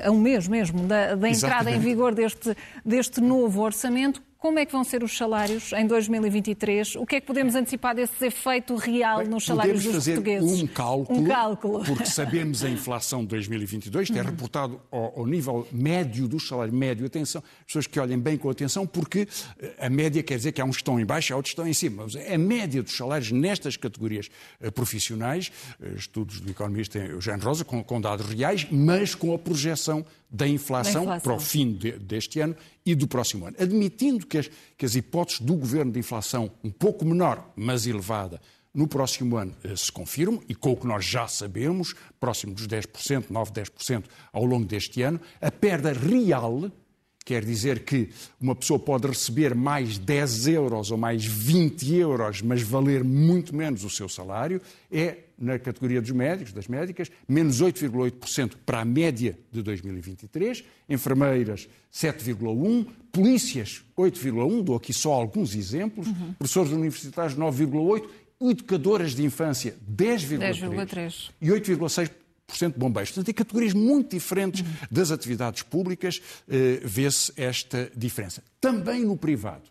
a 0.06 0.10
um 0.10 0.20
mês 0.20 0.46
mesmo, 0.48 0.86
da, 0.86 1.14
da 1.14 1.28
entrada 1.28 1.70
em 1.70 1.78
vigor 1.78 2.14
deste, 2.14 2.56
deste 2.84 3.20
novo 3.20 3.62
orçamento, 3.62 4.22
como 4.40 4.58
é 4.58 4.64
que 4.64 4.72
vão 4.72 4.82
ser 4.82 5.04
os 5.04 5.14
salários 5.14 5.70
em 5.74 5.86
2023? 5.86 6.96
O 6.96 7.04
que 7.04 7.16
é 7.16 7.20
que 7.20 7.26
podemos 7.26 7.54
antecipar 7.54 7.94
desse 7.94 8.24
efeito 8.24 8.74
real 8.74 9.18
Bem, 9.18 9.28
nos 9.28 9.44
salários 9.44 9.84
dos 9.84 9.92
fazer 9.92 10.14
portugueses? 10.14 10.62
Um 10.62 10.66
cálculo, 10.66 11.20
um 11.20 11.24
cálculo, 11.26 11.84
porque 11.84 12.06
sabemos 12.06 12.64
a 12.64 12.70
inflação 12.70 13.20
de 13.20 13.28
2022, 13.28 14.08
que 14.08 14.18
é 14.18 14.22
reportado 14.22 14.80
ao, 14.90 15.20
ao, 15.20 15.26
nível 15.26 15.68
médio 15.70 16.26
do 16.26 16.40
salário 16.40 16.72
médio. 16.72 17.04
Atenção, 17.04 17.42
pessoas 17.66 17.86
que 17.86 18.00
olhem 18.00 18.18
bem 18.18 18.38
com 18.38 18.48
atenção, 18.48 18.86
porque 18.86 19.28
eh, 19.58 19.74
a 19.78 19.90
média 19.90 20.22
quer 20.22 20.38
dizer 20.38 20.52
que 20.52 20.60
há 20.62 20.64
uns 20.64 20.76
que 20.76 20.82
estão 20.82 20.98
em 20.98 21.04
baixo 21.04 21.32
e 21.32 21.34
outros 21.34 21.50
estão 21.50 21.68
em 21.68 21.74
cima. 21.74 22.04
Mas 22.04 22.16
a 22.16 22.38
média 22.38 22.82
dos 22.82 22.96
salários 22.96 23.30
nestas 23.30 23.76
categorias 23.76 24.30
eh, 24.58 24.70
profissionais, 24.70 25.52
eh, 25.82 25.92
estudos 25.96 26.40
do 26.40 26.50
economista 26.50 26.98
Eugênio 26.98 27.44
Rosa, 27.44 27.62
com, 27.62 27.84
com 27.84 28.00
dados 28.00 28.24
reais, 28.24 28.66
mas 28.70 29.14
com 29.14 29.34
a 29.34 29.38
projeção 29.38 30.02
da 30.30 30.46
inflação, 30.46 31.04
da 31.04 31.16
inflação. 31.16 31.20
para 31.20 31.34
o 31.34 31.40
fim 31.40 31.72
de, 31.72 31.92
deste 31.92 32.40
ano 32.40 32.54
e 32.86 32.94
do 32.94 33.08
próximo 33.08 33.46
ano. 33.46 33.56
Admitindo 33.58 34.26
que 34.26 34.38
as, 34.38 34.50
que 34.76 34.86
as 34.86 34.94
hipóteses 34.94 35.40
do 35.40 35.54
governo 35.54 35.90
de 35.92 35.98
inflação 35.98 36.50
um 36.62 36.70
pouco 36.70 37.04
menor, 37.04 37.52
mas 37.56 37.86
elevada, 37.86 38.40
no 38.72 38.86
próximo 38.86 39.36
ano 39.36 39.54
eh, 39.64 39.74
se 39.74 39.90
confirmam, 39.90 40.40
e 40.48 40.54
com 40.54 40.72
o 40.72 40.76
que 40.76 40.86
nós 40.86 41.04
já 41.04 41.26
sabemos, 41.26 41.94
próximo 42.18 42.54
dos 42.54 42.66
10%, 42.68 43.26
9, 43.28 43.50
10% 43.50 44.04
ao 44.32 44.44
longo 44.44 44.64
deste 44.64 45.02
ano, 45.02 45.20
a 45.40 45.50
perda 45.50 45.92
real, 45.92 46.70
quer 47.24 47.44
dizer 47.44 47.84
que 47.84 48.10
uma 48.40 48.54
pessoa 48.54 48.78
pode 48.78 49.08
receber 49.08 49.54
mais 49.54 49.98
10 49.98 50.48
euros 50.48 50.90
ou 50.90 50.96
mais 50.96 51.24
20 51.24 51.94
euros, 51.94 52.42
mas 52.42 52.62
valer 52.62 53.02
muito 53.02 53.54
menos 53.54 53.84
o 53.84 53.90
seu 53.90 54.08
salário, 54.08 54.60
é 54.90 55.18
na 55.40 55.58
categoria 55.58 56.02
dos 56.02 56.10
médicos, 56.10 56.52
das 56.52 56.68
médicas, 56.68 57.10
menos 57.26 57.62
8,8% 57.62 58.52
para 58.66 58.80
a 58.80 58.84
média 58.84 59.38
de 59.50 59.62
2023, 59.62 60.62
enfermeiras 60.88 61.66
7,1%, 61.92 62.86
polícias 63.10 63.82
8,1%, 63.96 64.62
dou 64.62 64.76
aqui 64.76 64.92
só 64.92 65.12
alguns 65.12 65.54
exemplos, 65.54 66.06
uhum. 66.06 66.34
professores 66.34 66.72
universitários 66.72 67.36
9,8%, 67.36 68.06
educadoras 68.42 69.14
de 69.14 69.24
infância 69.24 69.76
10,3% 69.90 70.84
10, 70.84 71.30
e 71.40 71.48
8,6% 71.48 72.72
de 72.72 72.78
bombeiros. 72.78 73.10
Portanto, 73.10 73.28
em 73.28 73.34
categorias 73.34 73.72
muito 73.72 74.10
diferentes 74.10 74.60
uhum. 74.60 74.66
das 74.90 75.10
atividades 75.10 75.62
públicas, 75.62 76.20
eh, 76.48 76.80
vê-se 76.82 77.32
esta 77.36 77.90
diferença. 77.94 78.42
Também 78.60 79.04
no 79.04 79.16
privado 79.16 79.62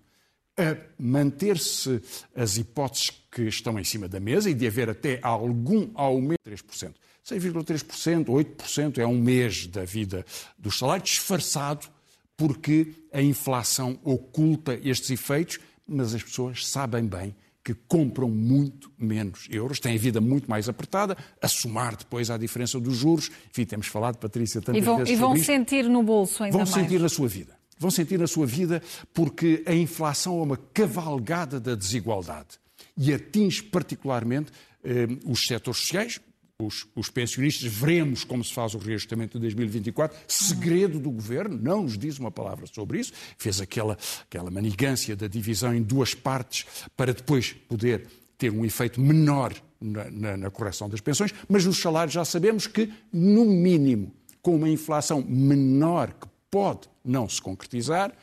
a 0.59 0.77
manter-se 0.99 2.01
as 2.35 2.57
hipóteses 2.57 3.11
que 3.31 3.43
estão 3.43 3.79
em 3.79 3.83
cima 3.83 4.07
da 4.07 4.19
mesa 4.19 4.49
e 4.49 4.53
de 4.53 4.67
haver 4.67 4.89
até 4.89 5.19
algum 5.21 5.89
aumento 5.95 6.39
de 6.45 6.51
3%. 6.51 6.93
6,3%, 7.25 8.25
8% 8.25 8.97
é 8.97 9.05
um 9.05 9.19
mês 9.19 9.67
da 9.67 9.85
vida 9.85 10.25
do 10.57 10.71
salário, 10.71 11.03
disfarçado 11.03 11.87
porque 12.35 12.93
a 13.13 13.21
inflação 13.21 13.99
oculta 14.03 14.79
estes 14.83 15.11
efeitos, 15.11 15.59
mas 15.87 16.15
as 16.15 16.23
pessoas 16.23 16.65
sabem 16.67 17.05
bem 17.05 17.35
que 17.63 17.73
compram 17.73 18.29
muito 18.29 18.91
menos 18.97 19.47
euros, 19.51 19.79
têm 19.79 19.93
a 19.93 19.99
vida 19.99 20.19
muito 20.19 20.49
mais 20.49 20.67
apertada, 20.67 21.15
a 21.41 21.47
somar 21.47 21.95
depois 21.95 22.31
à 22.31 22.37
diferença 22.37 22.79
dos 22.79 22.97
juros. 22.97 23.29
Enfim, 23.51 23.65
temos 23.65 23.87
falado, 23.87 24.17
Patrícia, 24.17 24.61
tantas 24.61 24.81
e 24.81 24.83
vão, 24.83 24.97
vezes 24.97 25.13
E 25.13 25.15
vão 25.15 25.35
sentir 25.37 25.83
no 25.83 26.01
bolso 26.01 26.41
ainda 26.41 26.53
vão 26.53 26.61
mais. 26.61 26.73
Vão 26.73 26.83
sentir 26.83 26.99
na 26.99 27.09
sua 27.09 27.27
vida. 27.27 27.58
Vão 27.79 27.89
sentir 27.89 28.19
na 28.19 28.27
sua 28.27 28.45
vida 28.45 28.83
porque 29.13 29.63
a 29.65 29.73
inflação 29.73 30.39
é 30.39 30.43
uma 30.43 30.57
cavalgada 30.57 31.59
da 31.59 31.73
desigualdade 31.75 32.59
e 32.97 33.13
atinge 33.13 33.63
particularmente 33.63 34.51
eh, 34.83 35.07
os 35.25 35.45
setores 35.45 35.79
sociais, 35.79 36.19
os, 36.61 36.85
os, 36.93 37.09
pensionistas, 37.09 37.71
veremos 37.71 38.25
como 38.25 38.43
se 38.43 38.53
faz 38.53 38.73
o 38.73 38.77
reajustamento 38.77 39.37
de 39.37 39.43
2024. 39.43 40.17
Segredo 40.27 40.99
do 40.99 41.09
governo, 41.09 41.57
não 41.57 41.83
nos 41.83 41.97
diz 41.97 42.19
uma 42.19 42.29
palavra 42.29 42.65
sobre 42.67 42.99
isso. 42.99 43.13
Fez 43.37 43.61
aquela, 43.61 43.97
aquela 44.23 44.51
manigância 44.51 45.15
da 45.15 45.27
divisão 45.27 45.73
em 45.73 45.81
duas 45.81 46.13
partes 46.13 46.65
para 46.97 47.13
depois 47.13 47.53
poder 47.53 48.07
ter 48.37 48.51
um 48.51 48.65
efeito 48.65 48.99
menor 48.99 49.53
na, 49.79 50.11
na, 50.11 50.37
na 50.37 50.49
correção 50.49 50.89
das 50.89 50.99
pensões. 50.99 51.33
Mas 51.47 51.65
nos 51.65 51.79
salários 51.79 52.13
já 52.13 52.25
sabemos 52.25 52.67
que, 52.67 52.91
no 53.13 53.45
mínimo, 53.45 54.13
com 54.41 54.55
uma 54.55 54.69
inflação 54.69 55.23
menor 55.25 56.13
que 56.13 56.27
pode 56.49 56.89
não 57.03 57.27
se 57.27 57.41
concretizar, 57.41 58.13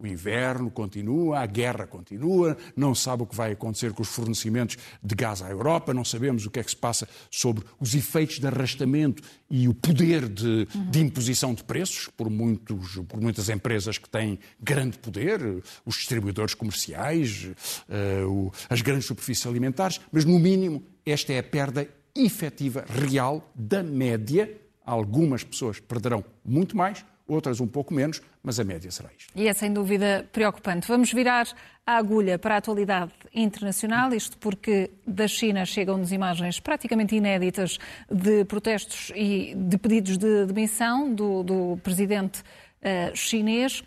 o 0.00 0.06
inverno 0.06 0.70
continua, 0.70 1.40
a 1.40 1.46
guerra 1.46 1.86
continua, 1.86 2.56
não 2.74 2.94
sabe 2.94 3.22
o 3.22 3.26
que 3.26 3.36
vai 3.36 3.52
acontecer 3.52 3.92
com 3.92 4.00
os 4.00 4.08
fornecimentos 4.08 4.78
de 5.02 5.14
gás 5.14 5.42
à 5.42 5.50
Europa, 5.50 5.92
não 5.92 6.04
sabemos 6.04 6.46
o 6.46 6.50
que 6.50 6.58
é 6.58 6.64
que 6.64 6.70
se 6.70 6.76
passa 6.76 7.06
sobre 7.30 7.64
os 7.78 7.94
efeitos 7.94 8.38
de 8.38 8.46
arrastamento 8.46 9.22
e 9.50 9.68
o 9.68 9.74
poder 9.74 10.26
de, 10.26 10.64
de 10.90 11.00
imposição 11.00 11.52
de 11.52 11.62
preços 11.62 12.08
por, 12.16 12.30
muitos, 12.30 12.96
por, 13.06 13.20
muitas 13.20 13.50
empresas 13.50 13.98
que 13.98 14.08
têm 14.08 14.38
grande 14.58 14.98
poder, 14.98 15.40
os 15.84 15.96
distribuidores 15.96 16.54
comerciais, 16.54 17.50
uh, 17.88 18.52
as 18.70 18.80
grandes 18.80 19.04
superfícies 19.04 19.46
alimentares, 19.46 20.00
mas 20.10 20.24
no 20.24 20.38
mínimo 20.38 20.82
esta 21.04 21.34
é 21.34 21.40
a 21.40 21.42
perda 21.42 21.86
efetiva, 22.14 22.84
real, 22.88 23.52
da 23.54 23.82
média. 23.82 24.50
Algumas 24.84 25.44
pessoas 25.44 25.78
perderão 25.78 26.24
muito 26.44 26.76
mais, 26.76 27.04
outras 27.32 27.60
um 27.60 27.66
pouco 27.66 27.94
menos, 27.94 28.20
mas 28.42 28.58
a 28.58 28.64
média 28.64 28.90
será 28.90 29.08
isto. 29.16 29.32
E 29.34 29.48
é 29.48 29.52
sem 29.52 29.72
dúvida 29.72 30.28
preocupante. 30.32 30.86
Vamos 30.86 31.12
virar 31.12 31.46
a 31.86 31.96
agulha 31.96 32.38
para 32.38 32.54
a 32.54 32.58
atualidade 32.58 33.12
internacional, 33.34 34.12
isto 34.12 34.36
porque 34.38 34.90
da 35.06 35.26
China 35.26 35.64
chegam-nos 35.64 36.12
imagens 36.12 36.60
praticamente 36.60 37.16
inéditas 37.16 37.78
de 38.10 38.44
protestos 38.44 39.12
e 39.14 39.54
de 39.56 39.78
pedidos 39.78 40.16
de 40.16 40.46
demissão 40.46 41.12
do, 41.12 41.42
do 41.42 41.80
presidente 41.82 42.40
uh, 42.40 43.14
chinês. 43.16 43.82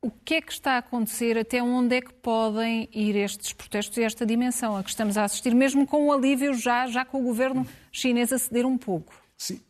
O 0.00 0.10
que 0.10 0.34
é 0.34 0.40
que 0.42 0.52
está 0.52 0.72
a 0.72 0.78
acontecer? 0.78 1.38
Até 1.38 1.62
onde 1.62 1.96
é 1.96 2.00
que 2.00 2.12
podem 2.12 2.88
ir 2.92 3.16
estes 3.16 3.52
protestos 3.52 3.96
e 3.96 4.02
esta 4.02 4.26
dimensão 4.26 4.76
a 4.76 4.82
que 4.82 4.90
estamos 4.90 5.16
a 5.16 5.24
assistir, 5.24 5.54
mesmo 5.54 5.86
com 5.86 6.08
o 6.08 6.12
alívio 6.12 6.52
já, 6.54 6.86
já 6.86 7.04
com 7.04 7.20
o 7.20 7.22
governo 7.22 7.66
chinês 7.90 8.32
a 8.32 8.38
ceder 8.38 8.66
um 8.66 8.76
pouco? 8.76 9.14
Sim, 9.36 9.60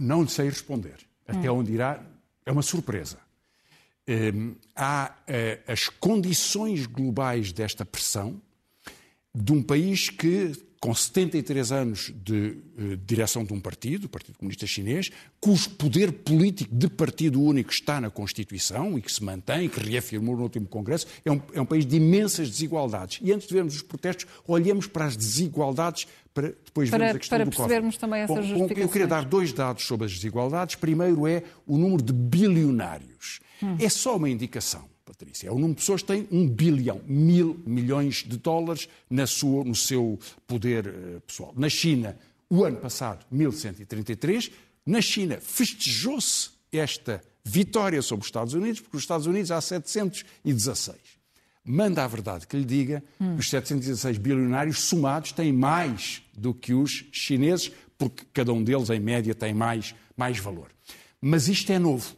não 0.00 0.26
sei 0.28 0.48
responder. 0.48 0.96
Até 1.26 1.50
hum. 1.50 1.58
onde 1.58 1.72
irá, 1.72 2.00
é 2.46 2.52
uma 2.52 2.62
surpresa. 2.62 3.18
Um, 4.08 4.54
há 4.74 5.12
uh, 5.28 5.72
as 5.72 5.88
condições 5.88 6.86
globais 6.86 7.52
desta 7.52 7.84
pressão 7.84 8.40
de 9.34 9.52
um 9.52 9.60
país 9.60 10.08
que, 10.08 10.52
com 10.86 10.94
73 10.94 11.72
anos 11.72 12.12
de 12.14 12.58
uh, 12.78 12.96
direção 13.04 13.44
de 13.44 13.52
um 13.52 13.58
partido, 13.58 14.04
o 14.04 14.08
Partido 14.08 14.38
Comunista 14.38 14.68
Chinês, 14.68 15.10
cujo 15.40 15.70
poder 15.70 16.12
político 16.12 16.72
de 16.72 16.88
partido 16.88 17.42
único 17.42 17.72
está 17.72 18.00
na 18.00 18.08
Constituição 18.08 18.96
e 18.96 19.02
que 19.02 19.10
se 19.10 19.24
mantém, 19.24 19.68
que 19.68 19.80
reafirmou 19.80 20.36
no 20.36 20.44
último 20.44 20.64
Congresso, 20.68 21.08
é 21.24 21.32
um, 21.32 21.42
é 21.54 21.60
um 21.60 21.66
país 21.66 21.84
de 21.84 21.96
imensas 21.96 22.48
desigualdades. 22.48 23.18
E 23.20 23.32
antes 23.32 23.48
de 23.48 23.54
vermos 23.54 23.74
os 23.74 23.82
protestos, 23.82 24.26
olhemos 24.46 24.86
para 24.86 25.06
as 25.06 25.16
desigualdades 25.16 26.06
para 26.32 26.50
depois 26.64 26.88
para, 26.88 26.98
vermos 26.98 27.16
a 27.16 27.18
questão 27.18 27.36
para 27.36 27.44
do 27.44 27.50
percebermos 27.50 27.96
também 27.96 28.20
essas 28.20 28.36
Bom, 28.36 28.42
justificações. 28.42 28.86
Eu 28.86 28.88
queria 28.88 29.08
dar 29.08 29.24
dois 29.24 29.52
dados 29.52 29.84
sobre 29.84 30.06
as 30.06 30.12
desigualdades. 30.12 30.76
Primeiro 30.76 31.26
é 31.26 31.42
o 31.66 31.76
número 31.76 32.00
de 32.00 32.12
bilionários. 32.12 33.40
Hum. 33.60 33.76
É 33.80 33.88
só 33.88 34.16
uma 34.16 34.30
indicação, 34.30 34.88
Patrícia. 35.18 35.48
É 35.48 35.50
o 35.50 35.54
número 35.54 35.74
de 35.74 35.80
pessoas 35.80 36.02
que 36.02 36.08
têm 36.08 36.28
um 36.30 36.46
bilhão, 36.46 37.00
mil 37.06 37.58
milhões 37.66 38.16
de 38.16 38.36
dólares 38.36 38.86
na 39.08 39.26
sua, 39.26 39.64
no 39.64 39.74
seu 39.74 40.18
poder 40.46 40.86
uh, 40.86 41.20
pessoal. 41.26 41.54
Na 41.56 41.70
China, 41.70 42.16
o 42.50 42.64
ano 42.64 42.76
passado, 42.76 43.24
1133. 43.30 44.50
Na 44.84 45.00
China, 45.00 45.38
festejou-se 45.40 46.50
esta 46.70 47.22
vitória 47.42 48.02
sobre 48.02 48.24
os 48.24 48.28
Estados 48.28 48.52
Unidos, 48.52 48.80
porque 48.80 48.96
os 48.96 49.02
Estados 49.02 49.26
Unidos 49.26 49.50
há 49.50 49.60
716 49.60 51.16
manda 51.66 52.04
a 52.04 52.06
verdade 52.06 52.46
que 52.46 52.56
lhe 52.56 52.64
diga 52.64 53.02
hum. 53.20 53.34
os 53.34 53.50
716 53.50 54.18
bilionários 54.18 54.82
somados 54.82 55.32
têm 55.32 55.52
mais 55.52 56.22
do 56.32 56.54
que 56.54 56.72
os 56.72 57.06
chineses, 57.10 57.72
porque 57.98 58.24
cada 58.32 58.52
um 58.52 58.62
deles, 58.62 58.88
em 58.88 59.00
média, 59.00 59.34
tem 59.34 59.52
mais, 59.52 59.92
mais 60.16 60.38
valor. 60.38 60.70
Mas 61.20 61.48
isto 61.48 61.72
é 61.72 61.78
novo. 61.78 62.14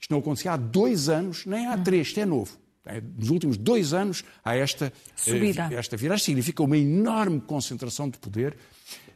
Isto 0.00 0.10
não 0.10 0.18
acontecia 0.18 0.52
há 0.52 0.56
dois 0.56 1.08
anos, 1.08 1.44
nem 1.46 1.66
há 1.66 1.74
hum. 1.74 1.82
três, 1.82 2.08
isto 2.08 2.20
é 2.20 2.26
novo. 2.26 2.56
É, 2.84 3.02
nos 3.18 3.28
últimos 3.28 3.56
dois 3.58 3.92
anos 3.92 4.24
há 4.42 4.56
esta, 4.56 4.86
eh, 4.86 4.92
Subida. 5.14 5.68
esta 5.72 5.96
viragem. 5.96 6.24
Significa 6.24 6.62
uma 6.62 6.76
enorme 6.76 7.40
concentração 7.40 8.08
de 8.08 8.16
poder. 8.18 8.56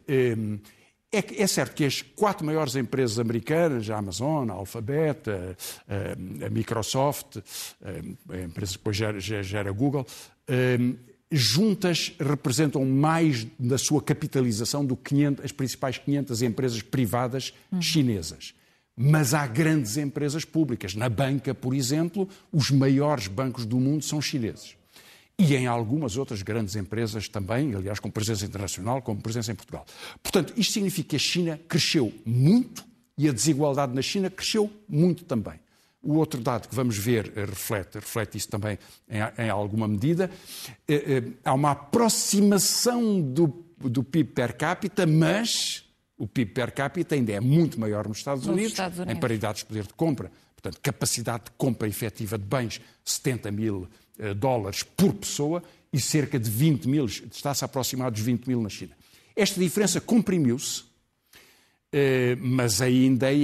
Ehm, 0.06 0.58
é, 1.10 1.42
é, 1.42 1.46
certo 1.46 1.74
que 1.74 1.84
as 1.84 2.00
quatro 2.00 2.44
maiores 2.44 2.74
empresas 2.74 3.18
americanas, 3.18 3.88
a 3.90 3.98
Amazon, 3.98 4.50
a 4.50 4.54
Alphabet, 4.54 5.28
a, 5.28 6.50
Microsoft, 6.50 7.36
a, 7.36 8.34
a, 8.34 8.42
empresa 8.42 8.72
que 8.72 8.78
depois 8.78 8.96
gera, 8.96 9.20
gera 9.20 9.70
Google, 9.72 10.06
um, 10.48 10.96
juntas 11.30 12.14
representam 12.18 12.84
mais 12.86 13.46
da 13.58 13.76
sua 13.76 14.02
capitalização 14.02 14.84
do 14.84 14.96
que 14.96 15.10
500, 15.10 15.44
as 15.44 15.52
principais 15.52 15.98
500 15.98 16.42
empresas 16.42 16.82
privadas 16.82 17.52
uhum. 17.70 17.82
chinesas. 17.82 18.54
Mas 18.96 19.32
há 19.32 19.46
grandes 19.46 19.96
empresas 19.96 20.44
públicas. 20.44 20.94
Na 20.94 21.08
banca, 21.08 21.54
por 21.54 21.74
exemplo, 21.74 22.28
os 22.52 22.70
maiores 22.70 23.26
bancos 23.26 23.64
do 23.64 23.80
mundo 23.80 24.04
são 24.04 24.20
chineses 24.20 24.76
e 25.38 25.56
em 25.56 25.66
algumas 25.66 26.16
outras 26.16 26.42
grandes 26.42 26.76
empresas 26.76 27.28
também, 27.28 27.74
aliás, 27.74 27.98
com 27.98 28.10
presença 28.10 28.44
internacional, 28.44 29.02
como 29.02 29.20
presença 29.20 29.50
em 29.50 29.54
Portugal. 29.54 29.84
Portanto, 30.22 30.52
isto 30.56 30.72
significa 30.74 31.10
que 31.10 31.16
a 31.16 31.18
China 31.18 31.60
cresceu 31.68 32.12
muito 32.24 32.84
e 33.18 33.28
a 33.28 33.32
desigualdade 33.32 33.94
na 33.94 34.02
China 34.02 34.30
cresceu 34.30 34.70
muito 34.88 35.24
também. 35.24 35.58
O 36.02 36.14
outro 36.14 36.40
dado 36.40 36.68
que 36.68 36.74
vamos 36.74 36.96
ver 36.96 37.32
eh, 37.36 37.44
reflete, 37.44 37.94
reflete 37.94 38.36
isso 38.36 38.48
também 38.48 38.78
em, 39.08 39.44
em 39.44 39.48
alguma 39.48 39.86
medida. 39.86 40.30
É, 40.86 40.94
é, 40.94 41.22
há 41.44 41.54
uma 41.54 41.70
aproximação 41.72 43.20
do, 43.20 43.64
do 43.78 44.02
PIB 44.02 44.30
per 44.32 44.56
capita, 44.56 45.06
mas 45.06 45.84
o 46.22 46.26
PIB 46.28 46.52
per 46.52 46.70
capita 46.70 47.16
ainda 47.16 47.32
é 47.32 47.40
muito 47.40 47.80
maior 47.80 48.06
nos 48.06 48.18
Estados, 48.18 48.46
nos 48.46 48.54
Unidos, 48.54 48.70
Estados 48.70 48.98
Unidos, 49.00 49.16
em 49.16 49.20
paridades 49.20 49.62
de 49.62 49.66
poder 49.66 49.82
de 49.88 49.94
compra. 49.94 50.30
Portanto, 50.54 50.80
capacidade 50.80 51.46
de 51.46 51.50
compra 51.58 51.88
efetiva 51.88 52.38
de 52.38 52.44
bens, 52.44 52.80
70 53.04 53.50
mil 53.50 53.88
eh, 54.16 54.32
dólares 54.32 54.84
por 54.84 55.12
pessoa 55.14 55.60
e 55.92 56.00
cerca 56.00 56.38
de 56.38 56.48
20 56.48 56.86
mil, 56.86 57.06
está-se 57.06 57.64
a 57.64 57.66
aproximar 57.66 58.08
dos 58.12 58.20
20 58.20 58.46
mil 58.46 58.62
na 58.62 58.68
China. 58.68 58.96
Esta 59.34 59.58
diferença 59.58 60.00
comprimiu-se, 60.00 60.84
eh, 61.90 62.36
mas 62.40 62.80
ainda 62.80 63.34
é 63.34 63.38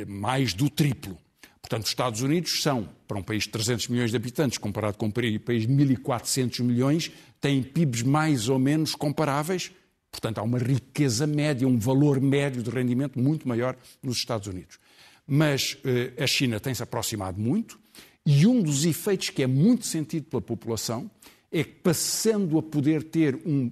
eh, 0.00 0.04
mais 0.08 0.54
do 0.54 0.70
triplo. 0.70 1.18
Portanto, 1.60 1.82
os 1.82 1.90
Estados 1.90 2.22
Unidos 2.22 2.62
são, 2.62 2.88
para 3.06 3.18
um 3.18 3.22
país 3.22 3.42
de 3.42 3.50
300 3.50 3.88
milhões 3.88 4.10
de 4.10 4.16
habitantes, 4.16 4.56
comparado 4.56 4.96
com 4.96 5.04
um 5.04 5.10
país 5.10 5.66
de 5.66 5.68
1.400 5.68 6.62
milhões, 6.62 7.12
têm 7.42 7.62
PIBs 7.62 8.00
mais 8.00 8.48
ou 8.48 8.58
menos 8.58 8.94
comparáveis. 8.94 9.70
Portanto, 10.16 10.38
há 10.38 10.42
uma 10.42 10.58
riqueza 10.58 11.26
média, 11.26 11.68
um 11.68 11.78
valor 11.78 12.20
médio 12.20 12.62
de 12.62 12.70
rendimento 12.70 13.18
muito 13.18 13.46
maior 13.46 13.76
nos 14.02 14.16
Estados 14.16 14.48
Unidos. 14.48 14.78
Mas 15.26 15.76
a 16.18 16.26
China 16.26 16.58
tem-se 16.58 16.82
aproximado 16.82 17.38
muito, 17.38 17.78
e 18.24 18.46
um 18.46 18.62
dos 18.62 18.86
efeitos 18.86 19.28
que 19.28 19.42
é 19.42 19.46
muito 19.46 19.86
sentido 19.86 20.24
pela 20.24 20.40
população 20.40 21.10
é 21.52 21.62
que, 21.62 21.74
passando 21.74 22.58
a 22.58 22.62
poder 22.62 23.02
ter 23.04 23.36
um 23.46 23.70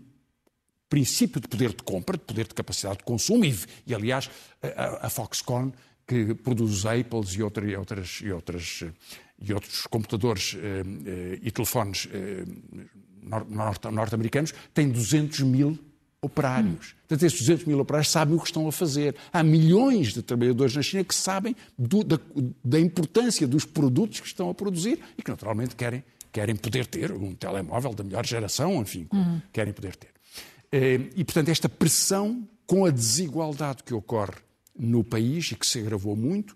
princípio 0.88 1.40
de 1.40 1.48
poder 1.48 1.70
de 1.70 1.82
compra, 1.82 2.16
de 2.16 2.24
poder 2.24 2.46
de 2.46 2.54
capacidade 2.54 2.98
de 2.98 3.04
consumo, 3.04 3.44
e, 3.44 3.58
e 3.86 3.94
aliás, 3.94 4.30
a, 4.62 5.06
a, 5.06 5.10
Foxconn, 5.10 5.72
que 6.06 6.34
produz 6.34 6.84
Apples 6.84 7.30
e, 7.30 7.42
outra, 7.42 7.68
e, 7.68 7.74
outras, 7.74 8.20
e, 8.22 8.30
outras, 8.30 8.84
e 9.40 9.52
outros 9.52 9.86
computadores 9.86 10.54
eh, 10.54 10.82
eh, 11.06 11.38
e 11.42 11.50
telefones 11.50 12.06
eh, 12.12 12.44
norte-americanos, 13.90 14.52
tem 14.74 14.88
200 14.88 15.40
mil 15.40 15.78
operários. 16.24 16.94
Portanto, 17.00 17.22
esses 17.22 17.38
200 17.40 17.64
mil 17.66 17.78
operários 17.78 18.10
sabem 18.10 18.34
o 18.36 18.40
que 18.40 18.46
estão 18.46 18.66
a 18.66 18.72
fazer. 18.72 19.14
Há 19.32 19.42
milhões 19.42 20.12
de 20.12 20.22
trabalhadores 20.22 20.74
na 20.74 20.82
China 20.82 21.04
que 21.04 21.14
sabem 21.14 21.54
do, 21.78 22.02
da, 22.02 22.18
da, 22.64 22.80
importância 22.80 23.46
dos 23.46 23.64
produtos 23.64 24.20
que 24.20 24.26
estão 24.26 24.50
a 24.50 24.54
produzir 24.54 24.98
e 25.18 25.22
que, 25.22 25.30
naturalmente, 25.30 25.76
querem, 25.76 26.02
querem 26.32 26.56
poder 26.56 26.86
ter 26.86 27.12
um 27.12 27.34
telemóvel 27.34 27.94
da 27.94 28.02
melhor 28.02 28.24
geração, 28.24 28.80
enfim, 28.80 29.06
querem 29.52 29.72
poder 29.72 29.96
ter. 29.96 30.10
Eh, 30.72 31.00
e, 31.14 31.24
portanto, 31.24 31.50
esta 31.50 31.68
pressão 31.68 32.48
com 32.66 32.84
a 32.84 32.90
desigualdade 32.90 33.82
que 33.82 33.94
ocorre 33.94 34.34
no 34.76 35.04
país 35.04 35.52
e 35.52 35.54
que 35.54 35.66
se 35.66 35.78
agravou 35.78 36.16
muito, 36.16 36.54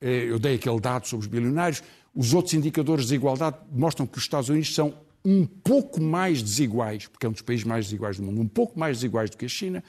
Eh, 0.00 0.26
eu 0.28 0.38
dei 0.38 0.56
aquele 0.56 0.80
dado 0.80 1.06
sobre 1.06 1.26
os 1.26 1.30
bilionários. 1.30 1.82
Os 2.14 2.34
outros 2.34 2.54
indicadores 2.54 3.04
de 3.04 3.10
desigualdade 3.10 3.56
mostram 3.72 4.06
que 4.06 4.18
os 4.18 4.24
Estados 4.24 4.48
Unidos 4.48 4.74
são 4.74 4.94
um 5.24 5.46
pouco 5.46 6.00
mais 6.00 6.42
desiguais, 6.42 7.06
porque 7.06 7.26
é 7.26 7.28
um 7.28 7.32
dos 7.32 7.42
países 7.42 7.64
mais 7.64 7.86
desiguais 7.86 8.16
do 8.16 8.22
mundo, 8.22 8.40
um 8.40 8.48
pouco 8.48 8.78
mais 8.78 8.98
desiguais 8.98 9.30
do 9.30 9.36
que 9.36 9.44
a 9.44 9.48
China, 9.48 9.82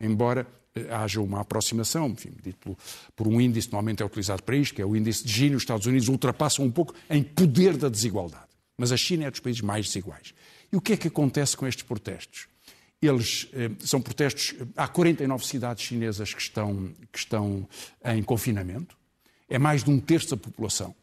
embora 0.00 0.46
eh, 0.74 0.86
haja 0.90 1.20
uma 1.20 1.40
aproximação, 1.40 2.08
enfim, 2.08 2.32
dito 2.42 2.76
por, 3.14 3.28
um 3.28 3.40
índice 3.40 3.68
normalmente 3.68 4.02
é 4.02 4.06
utilizado 4.06 4.42
para 4.42 4.56
isto, 4.56 4.74
que 4.74 4.82
é 4.82 4.86
o 4.86 4.96
índice 4.96 5.24
de 5.24 5.32
Gini, 5.32 5.54
os 5.54 5.62
Estados 5.62 5.86
Unidos 5.86 6.08
ultrapassam 6.08 6.64
um 6.64 6.70
pouco 6.70 6.94
em 7.08 7.22
poder 7.22 7.76
da 7.76 7.88
desigualdade. 7.88 8.48
Mas 8.76 8.90
a 8.90 8.96
China 8.96 9.24
é 9.24 9.30
dos 9.30 9.40
países 9.40 9.62
mais 9.62 9.86
desiguais. 9.86 10.34
E 10.72 10.76
o 10.76 10.80
que 10.80 10.94
é 10.94 10.96
que 10.96 11.06
acontece 11.06 11.56
com 11.56 11.66
estes 11.66 11.84
protestos? 11.84 12.48
Eles 13.00 13.48
eh, 13.52 13.70
são 13.80 14.00
protestos. 14.00 14.54
Há 14.76 14.88
49 14.88 15.46
cidades 15.46 15.84
chinesas 15.84 16.34
que 16.34 16.40
estão, 16.40 16.90
que 17.12 17.18
estão 17.18 17.68
em 18.04 18.22
confinamento. 18.22 18.96
É 19.48 19.58
mais 19.58 19.84
de 19.84 19.90
um 19.90 20.00
terço 20.00 20.30
da 20.30 20.36
população, 20.36 20.94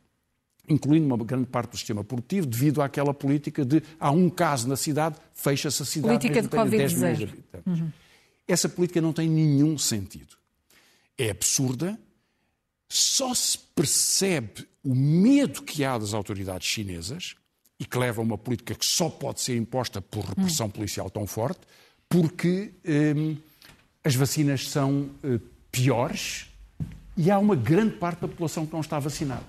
incluindo 0.67 1.05
uma 1.05 1.17
grande 1.17 1.45
parte 1.45 1.71
do 1.71 1.77
sistema 1.77 2.03
produtivo, 2.03 2.47
devido 2.47 2.81
àquela 2.81 3.13
política 3.13 3.65
de 3.65 3.81
há 3.99 4.11
um 4.11 4.29
caso 4.29 4.67
na 4.67 4.75
cidade, 4.75 5.15
fecha-se 5.33 5.81
a 5.81 5.85
cidade. 5.85 6.29
Política 6.29 6.41
de 6.41 6.47
Covid-19. 6.49 7.33
Uhum. 7.65 7.91
Essa 8.47 8.69
política 8.69 9.01
não 9.01 9.13
tem 9.13 9.29
nenhum 9.29 9.77
sentido. 9.77 10.35
É 11.17 11.29
absurda, 11.29 11.99
só 12.89 13.33
se 13.33 13.57
percebe 13.75 14.67
o 14.83 14.93
medo 14.95 15.61
que 15.61 15.83
há 15.83 15.97
das 15.97 16.13
autoridades 16.13 16.67
chinesas 16.67 17.35
e 17.79 17.85
que 17.85 17.97
leva 17.97 18.21
a 18.21 18.23
uma 18.23 18.37
política 18.37 18.75
que 18.75 18.85
só 18.85 19.09
pode 19.09 19.41
ser 19.41 19.55
imposta 19.55 20.01
por 20.01 20.23
repressão 20.25 20.69
policial 20.69 21.09
tão 21.09 21.25
forte, 21.25 21.61
porque 22.09 22.71
hum, 23.15 23.37
as 24.03 24.15
vacinas 24.15 24.67
são 24.67 25.09
uh, 25.23 25.39
piores 25.71 26.47
e 27.15 27.31
há 27.31 27.39
uma 27.39 27.55
grande 27.55 27.95
parte 27.95 28.21
da 28.21 28.27
população 28.27 28.65
que 28.65 28.73
não 28.73 28.81
está 28.81 28.99
vacinada. 28.99 29.45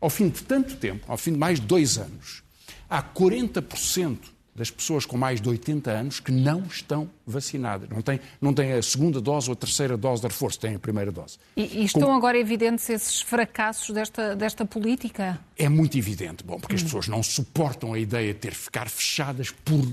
Ao 0.00 0.10
fim 0.10 0.28
de 0.28 0.42
tanto 0.42 0.76
tempo, 0.76 1.04
ao 1.08 1.16
fim 1.16 1.32
de 1.32 1.38
mais 1.38 1.60
de 1.60 1.66
dois 1.66 1.98
anos, 1.98 2.42
há 2.88 3.02
40% 3.02 4.18
das 4.56 4.70
pessoas 4.70 5.04
com 5.04 5.18
mais 5.18 5.40
de 5.40 5.48
80 5.48 5.90
anos 5.90 6.18
que 6.18 6.32
não 6.32 6.62
estão 6.62 7.10
vacinadas. 7.26 7.88
Não 7.90 8.00
têm, 8.00 8.18
não 8.40 8.54
têm 8.54 8.72
a 8.72 8.82
segunda 8.82 9.20
dose 9.20 9.50
ou 9.50 9.52
a 9.52 9.56
terceira 9.56 9.96
dose 9.96 10.22
de 10.22 10.28
reforço, 10.28 10.58
têm 10.58 10.74
a 10.74 10.78
primeira 10.78 11.12
dose. 11.12 11.38
E, 11.54 11.80
e 11.80 11.84
estão 11.84 12.02
Como... 12.02 12.16
agora 12.16 12.38
evidentes 12.38 12.88
esses 12.88 13.20
fracassos 13.20 13.94
desta, 13.94 14.34
desta 14.34 14.64
política? 14.64 15.38
É 15.58 15.68
muito 15.68 15.98
evidente. 15.98 16.42
Bom, 16.42 16.58
porque 16.58 16.74
as 16.74 16.80
hum. 16.80 16.84
pessoas 16.84 17.06
não 17.06 17.22
suportam 17.22 17.92
a 17.92 17.98
ideia 17.98 18.32
de 18.32 18.40
ter 18.40 18.52
que 18.52 18.58
ficar 18.58 18.88
fechadas 18.88 19.50
por, 19.50 19.86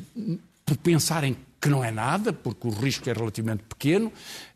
por 0.65 0.77
pensarem 0.77 1.35
que 1.59 1.69
não 1.69 1.83
é 1.83 1.91
nada, 1.91 2.33
porque 2.33 2.67
o 2.67 2.71
risco 2.71 3.09
é 3.09 3.13
relativamente 3.13 3.63
pequeno, 3.63 4.11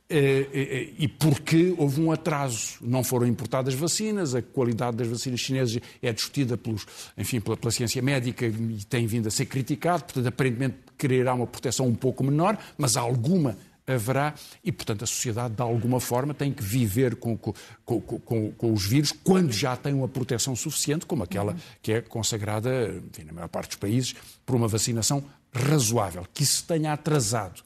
eh, 0.09 0.47
eh, 0.53 0.93
e 0.97 1.07
porque 1.07 1.75
houve 1.77 1.99
um 1.99 2.11
atraso, 2.11 2.77
não 2.81 3.03
foram 3.03 3.27
importadas 3.27 3.73
vacinas, 3.73 4.33
a 4.33 4.41
qualidade 4.41 4.97
das 4.97 5.07
vacinas 5.07 5.39
chinesas 5.39 5.81
é 6.01 6.13
discutida 6.13 6.57
pelos, 6.57 6.85
enfim, 7.17 7.41
pela, 7.41 7.57
pela 7.57 7.71
ciência 7.71 8.01
médica 8.01 8.45
e 8.45 8.85
tem 8.89 9.05
vindo 9.05 9.27
a 9.27 9.31
ser 9.31 9.47
criticado, 9.47 10.05
portanto, 10.05 10.27
aparentemente 10.27 10.75
quererá 10.97 11.33
uma 11.33 11.45
proteção 11.45 11.87
um 11.87 11.95
pouco 11.95 12.23
menor, 12.23 12.57
mas 12.77 12.95
alguma 12.95 13.57
haverá 13.85 14.33
e, 14.63 14.71
portanto, 14.71 15.03
a 15.03 15.07
sociedade, 15.07 15.55
de 15.55 15.61
alguma 15.61 15.99
forma, 15.99 16.33
tem 16.33 16.51
que 16.53 16.63
viver 16.63 17.15
com, 17.15 17.37
com, 17.37 17.53
com, 17.85 18.51
com, 18.51 18.73
os 18.73 18.85
vírus 18.85 19.13
quando 19.23 19.51
já 19.51 19.75
tem 19.75 19.93
uma 19.93 20.07
proteção 20.07 20.55
suficiente, 20.55 21.05
como 21.05 21.23
aquela 21.23 21.55
que 21.81 21.93
é 21.93 22.01
consagrada, 22.01 23.01
enfim, 23.09 23.23
na 23.23 23.33
maior 23.33 23.47
parte 23.47 23.69
dos 23.69 23.77
países, 23.77 24.13
por 24.45 24.55
uma 24.55 24.67
vacinação 24.67 25.23
razoável. 25.53 26.25
Que 26.33 26.43
isso 26.43 26.63
tenha 26.65 26.93
atrasado 26.93 27.63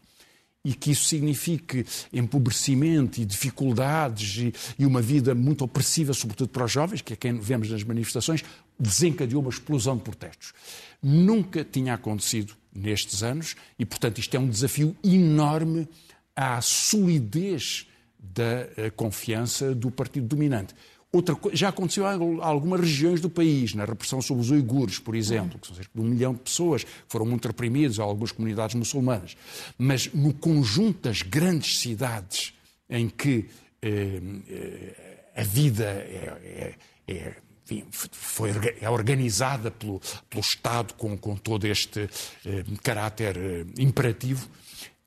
e 0.63 0.73
que 0.73 0.91
isso 0.91 1.05
signifique 1.05 1.85
empobrecimento 2.13 3.19
e 3.19 3.25
dificuldades 3.25 4.37
e, 4.37 4.53
e, 4.77 4.85
uma 4.85 5.01
vida 5.01 5.33
muito 5.33 5.63
opressiva, 5.63 6.13
sobretudo 6.13 6.49
para 6.49 6.65
os 6.65 6.71
jovens, 6.71 7.01
que 7.01 7.13
é 7.13 7.15
quem 7.15 7.39
vemos 7.39 7.69
nas 7.69 7.83
manifestações, 7.83 8.43
desencadeou 8.79 9.41
uma 9.41 9.49
explosão 9.49 9.97
de 9.97 10.03
protestos. 10.03 10.53
Nunca 11.01 11.63
tinha 11.63 11.95
acontecido 11.95 12.53
nestes 12.73 13.23
anos 13.23 13.55
e, 13.77 13.85
portanto, 13.85 14.19
isto 14.19 14.35
é 14.35 14.39
um 14.39 14.47
desafio 14.47 14.95
enorme 15.03 15.87
à 16.35 16.61
solidez 16.61 17.87
da 18.19 18.67
eh, 18.77 18.89
confiança 18.95 19.73
do 19.73 19.89
partido 19.89 20.27
dominante. 20.27 20.75
Outra, 21.13 21.35
já 21.51 21.69
aconteceu 21.69 22.05
em 22.05 22.39
algumas 22.41 22.79
regiões 22.79 23.19
do 23.19 23.29
país, 23.29 23.73
na 23.73 23.83
repressão 23.83 24.21
sobre 24.21 24.43
os 24.43 24.49
uigures, 24.49 24.97
por 24.97 25.13
exemplo, 25.13 25.59
que 25.59 25.67
são 25.67 25.75
cerca 25.75 25.91
de 25.93 25.99
um 25.99 26.05
milhão 26.05 26.33
de 26.33 26.39
pessoas 26.39 26.85
que 26.85 26.89
foram 27.09 27.25
muito 27.25 27.45
reprimidas, 27.47 27.99
ou 27.99 28.05
algumas 28.05 28.31
comunidades 28.31 28.75
muçulmanas. 28.75 29.35
Mas 29.77 30.11
no 30.13 30.33
conjunto 30.33 31.09
das 31.09 31.21
grandes 31.21 31.79
cidades 31.79 32.53
em 32.89 33.09
que 33.09 33.49
eh, 33.81 34.21
eh 34.49 35.07
a 35.33 35.43
vida 35.43 35.85
é, 35.85 36.75
é, 37.07 37.13
é 37.13 37.35
enfim, 37.63 37.85
foi, 37.91 38.51
é 38.81 38.89
organizada 38.89 39.71
pelo, 39.71 40.01
pelo 40.29 40.41
Estado 40.41 40.93
com, 40.95 41.17
com 41.17 41.35
todo 41.35 41.65
este 41.65 42.09
eh, 42.45 42.63
caráter 42.83 43.37
eh, 43.37 43.65
imperativo, 43.77 44.49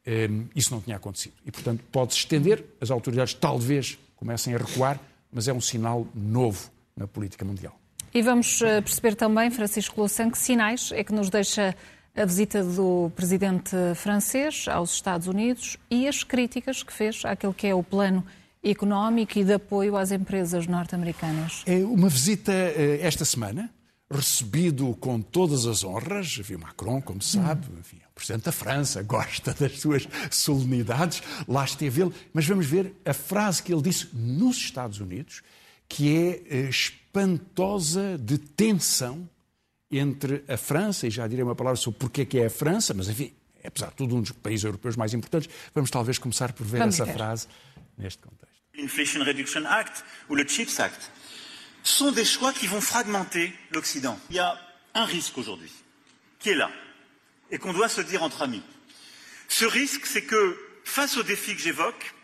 eh, 0.06 0.28
isso 0.56 0.72
não 0.72 0.80
tinha 0.80 0.96
acontecido. 0.96 1.34
E, 1.44 1.50
portanto, 1.50 1.84
pode-se 1.92 2.20
estender, 2.20 2.64
as 2.80 2.90
autoridades 2.90 3.34
talvez 3.34 3.98
comecem 4.16 4.54
a 4.54 4.58
recuar, 4.58 4.98
mas 5.34 5.48
é 5.48 5.52
um 5.52 5.60
sinal 5.60 6.06
novo 6.14 6.70
na 6.96 7.06
política 7.06 7.44
mundial. 7.44 7.78
E 8.14 8.22
vamos 8.22 8.62
eh, 8.62 8.80
perceber 8.80 9.16
também, 9.16 9.50
Francisco 9.50 9.98
Louçã, 9.98 10.30
que 10.30 10.38
sinais 10.38 10.92
é 10.92 11.02
que 11.02 11.12
nos 11.12 11.28
deixa 11.28 11.74
a 12.16 12.24
visita 12.24 12.62
do 12.62 13.10
presidente 13.16 13.76
francês 13.96 14.66
aos 14.68 14.92
Estados 14.92 15.26
Unidos 15.26 15.76
e 15.90 16.06
as 16.06 16.22
críticas 16.22 16.84
que 16.84 16.92
fez 16.92 17.24
àquele 17.24 17.52
que 17.52 17.66
é 17.66 17.74
o 17.74 17.82
plano 17.82 18.24
económico 18.62 19.36
e 19.38 19.44
de 19.44 19.54
apoio 19.54 19.96
às 19.96 20.12
empresas 20.12 20.68
norte-americanas. 20.68 21.64
É 21.66 21.84
uma 21.84 22.08
visita 22.08 22.52
eh, 22.52 23.00
esta 23.02 23.24
semana, 23.24 23.68
recebido 24.10 24.94
com 24.96 25.20
todas 25.20 25.66
as 25.66 25.82
honras. 25.84 26.36
Viu 26.36 26.58
Macron, 26.58 27.00
como 27.00 27.22
sabe, 27.22 27.66
hum. 27.68 27.78
enfim, 27.80 27.96
o 28.10 28.14
Presidente 28.14 28.44
da 28.44 28.52
França 28.52 29.02
gosta 29.04 29.54
das 29.54 29.80
suas 29.80 30.08
solenidades, 30.30 31.22
lá 31.48 31.64
esteve 31.64 32.02
ele. 32.02 32.12
Mas 32.32 32.46
vamos 32.46 32.66
ver 32.66 32.94
a 33.04 33.12
frase 33.12 33.62
que 33.62 33.72
ele 33.72 33.82
disse 33.82 34.08
nos 34.12 34.56
Estados 34.56 35.00
Unidos, 35.00 35.42
que 35.88 36.14
é 36.16 36.42
eh, 36.48 36.68
espantosa 36.68 38.18
de 38.18 38.38
tensão 38.38 39.28
entre 39.90 40.44
a 40.48 40.56
França, 40.56 41.06
e 41.06 41.10
já 41.10 41.26
direi 41.26 41.44
uma 41.44 41.54
palavra 41.54 41.76
sobre 41.76 42.00
porque 42.00 42.22
é 42.22 42.24
que 42.24 42.38
é 42.38 42.46
a 42.46 42.50
França, 42.50 42.92
mas 42.94 43.08
enfim, 43.08 43.32
é, 43.62 43.68
apesar 43.68 43.88
de 43.88 43.96
tudo, 43.96 44.16
um 44.16 44.20
dos 44.20 44.32
países 44.32 44.64
europeus 44.64 44.96
mais 44.96 45.14
importantes. 45.14 45.48
Vamos 45.74 45.90
talvez 45.90 46.18
começar 46.18 46.52
por 46.52 46.66
ver 46.66 46.78
vamos 46.78 46.96
essa 46.96 47.04
ver. 47.04 47.14
frase 47.14 47.46
neste 47.96 48.22
contexto. 48.22 48.44
Inflation 48.76 49.22
Reduction 49.22 49.66
Act 49.66 50.02
ou 50.28 50.36
le 50.36 50.48
CHIPS 50.48 50.80
Act 50.80 51.10
sont 51.84 52.10
des 52.10 52.24
choix 52.24 52.52
qui 52.52 52.66
vont 52.66 52.80
fragmenter 52.80 53.54
l'Occident. 53.70 54.18
Il 54.30 54.36
y 54.36 54.40
a 54.40 54.58
un 54.94 55.04
risque 55.04 55.38
aujourd'hui 55.38 55.70
qui 56.40 56.50
est 56.50 56.54
là 56.54 56.70
et 57.50 57.58
qu'on 57.58 57.72
doit 57.72 57.88
se 57.88 58.00
dire 58.00 58.22
entre 58.22 58.42
amis. 58.42 58.62
Ce 59.48 59.64
risque, 59.64 60.06
c'est 60.06 60.24
que 60.24 60.58
face 60.84 61.16
aux 61.16 61.22
défis 61.22 61.54
que 61.54 61.60
j'évoque, 61.60 62.14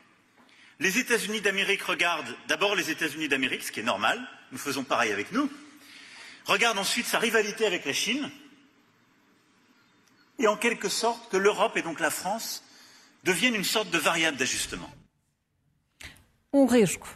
les 0.81 0.99
États-Unis 0.99 1.43
d'Amérique 1.43 1.83
regardent 1.83 2.35
d'abord 2.49 2.75
les 2.75 2.91
États-Unis 2.91 3.29
d'Amérique, 3.29 3.63
ce 3.63 3.71
qui 3.71 3.81
est 3.81 3.85
normal, 3.85 4.19
nous 4.51 4.59
faisons 4.59 4.83
pareil 4.83 5.13
avec 5.13 5.31
nous, 5.31 5.51
regardent 6.47 6.79
ensuite 6.79 7.07
sa 7.07 7.19
rivalité 7.19 7.67
avec 7.67 7.85
la 7.85 7.93
Chine, 7.93 8.31
et 10.39 10.49
en 10.49 10.57
quelque 10.57 10.89
sorte 10.89 11.31
que 11.31 11.37
l'Europe 11.37 11.77
et 11.77 11.83
donc 11.83 12.01
la 12.01 12.11
France 12.11 12.65
deviennent 13.25 13.55
une 13.55 13.65
sorte 13.65 13.91
de 13.91 13.99
variable 13.99 14.39
d'ajustement. 14.39 14.91
Um 16.53 16.67
risco 16.67 17.07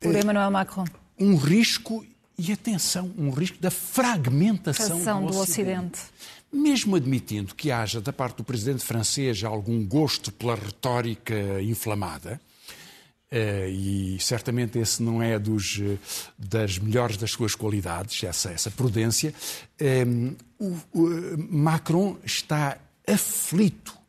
por 0.00 0.16
Emmanuel 0.16 0.50
Macron. 0.50 0.86
Um 1.18 1.36
risco, 1.36 2.04
e 2.36 2.50
atenção, 2.50 3.12
um 3.18 3.30
risco 3.30 3.58
da 3.60 3.70
fragmentação 3.70 4.98
do, 4.98 5.30
do 5.30 5.38
Ocidente. 5.38 6.00
Ocidente. 6.00 6.00
Mesmo 6.52 6.96
admitindo 6.96 7.54
que 7.54 7.70
haja 7.70 8.00
da 8.00 8.12
parte 8.12 8.38
do 8.38 8.44
presidente 8.44 8.84
francês 8.84 9.44
algum 9.44 9.86
gosto 9.86 10.32
pela 10.32 10.56
retórica 10.56 11.62
inflamada, 11.62 12.40
Uh, 13.32 13.68
e 13.68 14.18
certamente 14.18 14.76
esse 14.76 15.00
não 15.00 15.22
é 15.22 15.38
dos, 15.38 15.78
uh, 15.78 15.96
das 16.36 16.78
melhores 16.78 17.16
das 17.16 17.30
suas 17.30 17.54
qualidades, 17.54 18.24
essa, 18.24 18.50
essa 18.50 18.72
prudência. 18.72 19.32
Um, 19.80 20.34
o, 20.58 20.76
o, 20.92 21.38
Macron 21.48 22.16
está 22.24 22.76
aflito 23.06 23.99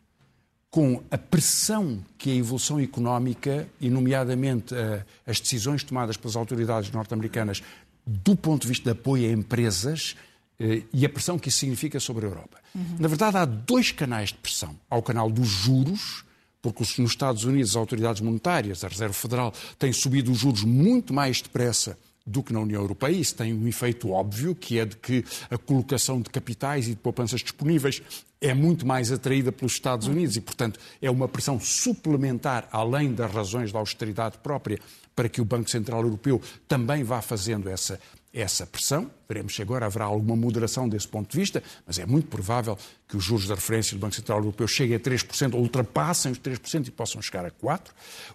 com 0.72 1.04
a 1.12 1.18
pressão 1.18 2.04
que 2.18 2.32
a 2.32 2.36
evolução 2.36 2.80
económica, 2.80 3.68
e 3.80 3.90
nomeadamente 3.90 4.74
uh, 4.74 5.04
as 5.28 5.40
decisões 5.40 5.84
tomadas 5.84 6.16
pelas 6.16 6.38
autoridades 6.38 6.90
norte-americanas 6.92 7.62
do 8.06 8.36
ponto 8.36 8.62
de 8.64 8.70
vista 8.70 8.86
de 8.86 9.00
apoio 9.00 9.30
a 9.30 9.32
empresas, 9.34 10.16
eh, 10.60 10.84
e 10.94 11.06
a 11.06 11.10
pressão 11.10 11.40
que 11.40 11.50
isso 11.50 11.60
significa 11.60 12.00
sobre 12.00 12.26
a 12.26 12.30
Europa. 12.30 12.60
Uhum. 12.74 12.98
Na 13.00 13.08
verdade, 13.08 13.38
há 13.38 13.46
dois 13.46 13.92
canais 13.92 14.30
de 14.30 14.36
pressão. 14.36 14.76
Há 14.90 14.98
o 14.98 15.02
canal 15.02 15.30
dos 15.30 15.48
juros, 15.48 16.24
porque 16.62 16.84
nos 17.00 17.12
Estados 17.12 17.44
Unidos 17.44 17.72
as 17.72 17.76
autoridades 17.76 18.22
monetárias, 18.22 18.84
a 18.84 18.88
Reserva 18.88 19.14
Federal, 19.14 19.54
têm 19.80 19.92
subido 19.92 20.32
os 20.32 20.40
juros 20.40 20.64
muito 20.64 21.14
mais 21.14 21.42
depressa 21.42 21.98
do 22.32 22.42
que 22.42 22.54
na 22.54 22.62
União 22.62 22.82
Europeia. 22.82 23.16
Isso 23.16 23.36
tem 23.36 23.54
um 23.54 23.68
efeito 23.68 24.10
óbvio, 24.10 24.56
que 24.56 24.80
é 24.80 24.86
de 24.86 24.96
que 24.96 25.24
a 25.50 25.58
colocação 25.58 26.22
de 26.22 26.30
capitais 26.30 26.88
e 26.88 26.92
de 26.92 26.96
poupanças 26.96 27.42
disponíveis 27.42 28.02
é 28.42 28.56
muito 28.56 28.88
mais 28.88 29.12
atraída 29.12 29.52
pelos 29.52 29.74
Estados 29.74 30.08
Unidos 30.08 30.36
e, 30.36 30.42
portanto, 30.42 30.80
é 31.00 31.12
uma 31.12 31.28
pressão 31.28 31.60
suplementar, 31.60 32.68
além 32.72 33.14
das 33.14 33.32
razões 33.32 33.72
da 33.72 33.78
austeridade 33.78 34.40
própria, 34.40 34.80
para 35.16 35.30
que 35.30 35.40
o 35.40 35.46
Banco 35.46 35.70
Central 35.70 36.02
Europeu 36.02 36.42
também 36.68 37.04
vá 37.04 37.22
fazendo 37.22 37.70
essa, 37.70 38.00
essa 38.34 38.66
pressão. 38.66 39.12
Veremos 39.30 39.54
se 39.54 39.62
agora 39.62 39.86
haverá 39.86 40.06
alguma 40.06 40.36
moderação 40.36 40.90
desse 40.90 41.08
ponto 41.08 41.30
de 41.30 41.38
vista, 41.38 41.62
mas 41.86 42.00
é 42.00 42.06
muito 42.06 42.30
provável 42.30 42.76
que 43.08 43.16
os 43.16 43.24
juros 43.24 43.46
de 43.46 43.54
referência 43.54 43.96
do 43.96 44.00
Banco 44.00 44.16
Central 44.16 44.40
Europeu 44.40 44.68
cheguem 44.68 44.96
a 44.96 45.00
3%, 45.00 45.54
ou 45.54 45.62
ultrapassem 45.62 46.32
os 46.32 46.40
3% 46.40 46.88
e 46.88 46.92
possam 46.92 47.22
chegar 47.22 47.46
a 47.46 47.52
4%, 47.52 47.82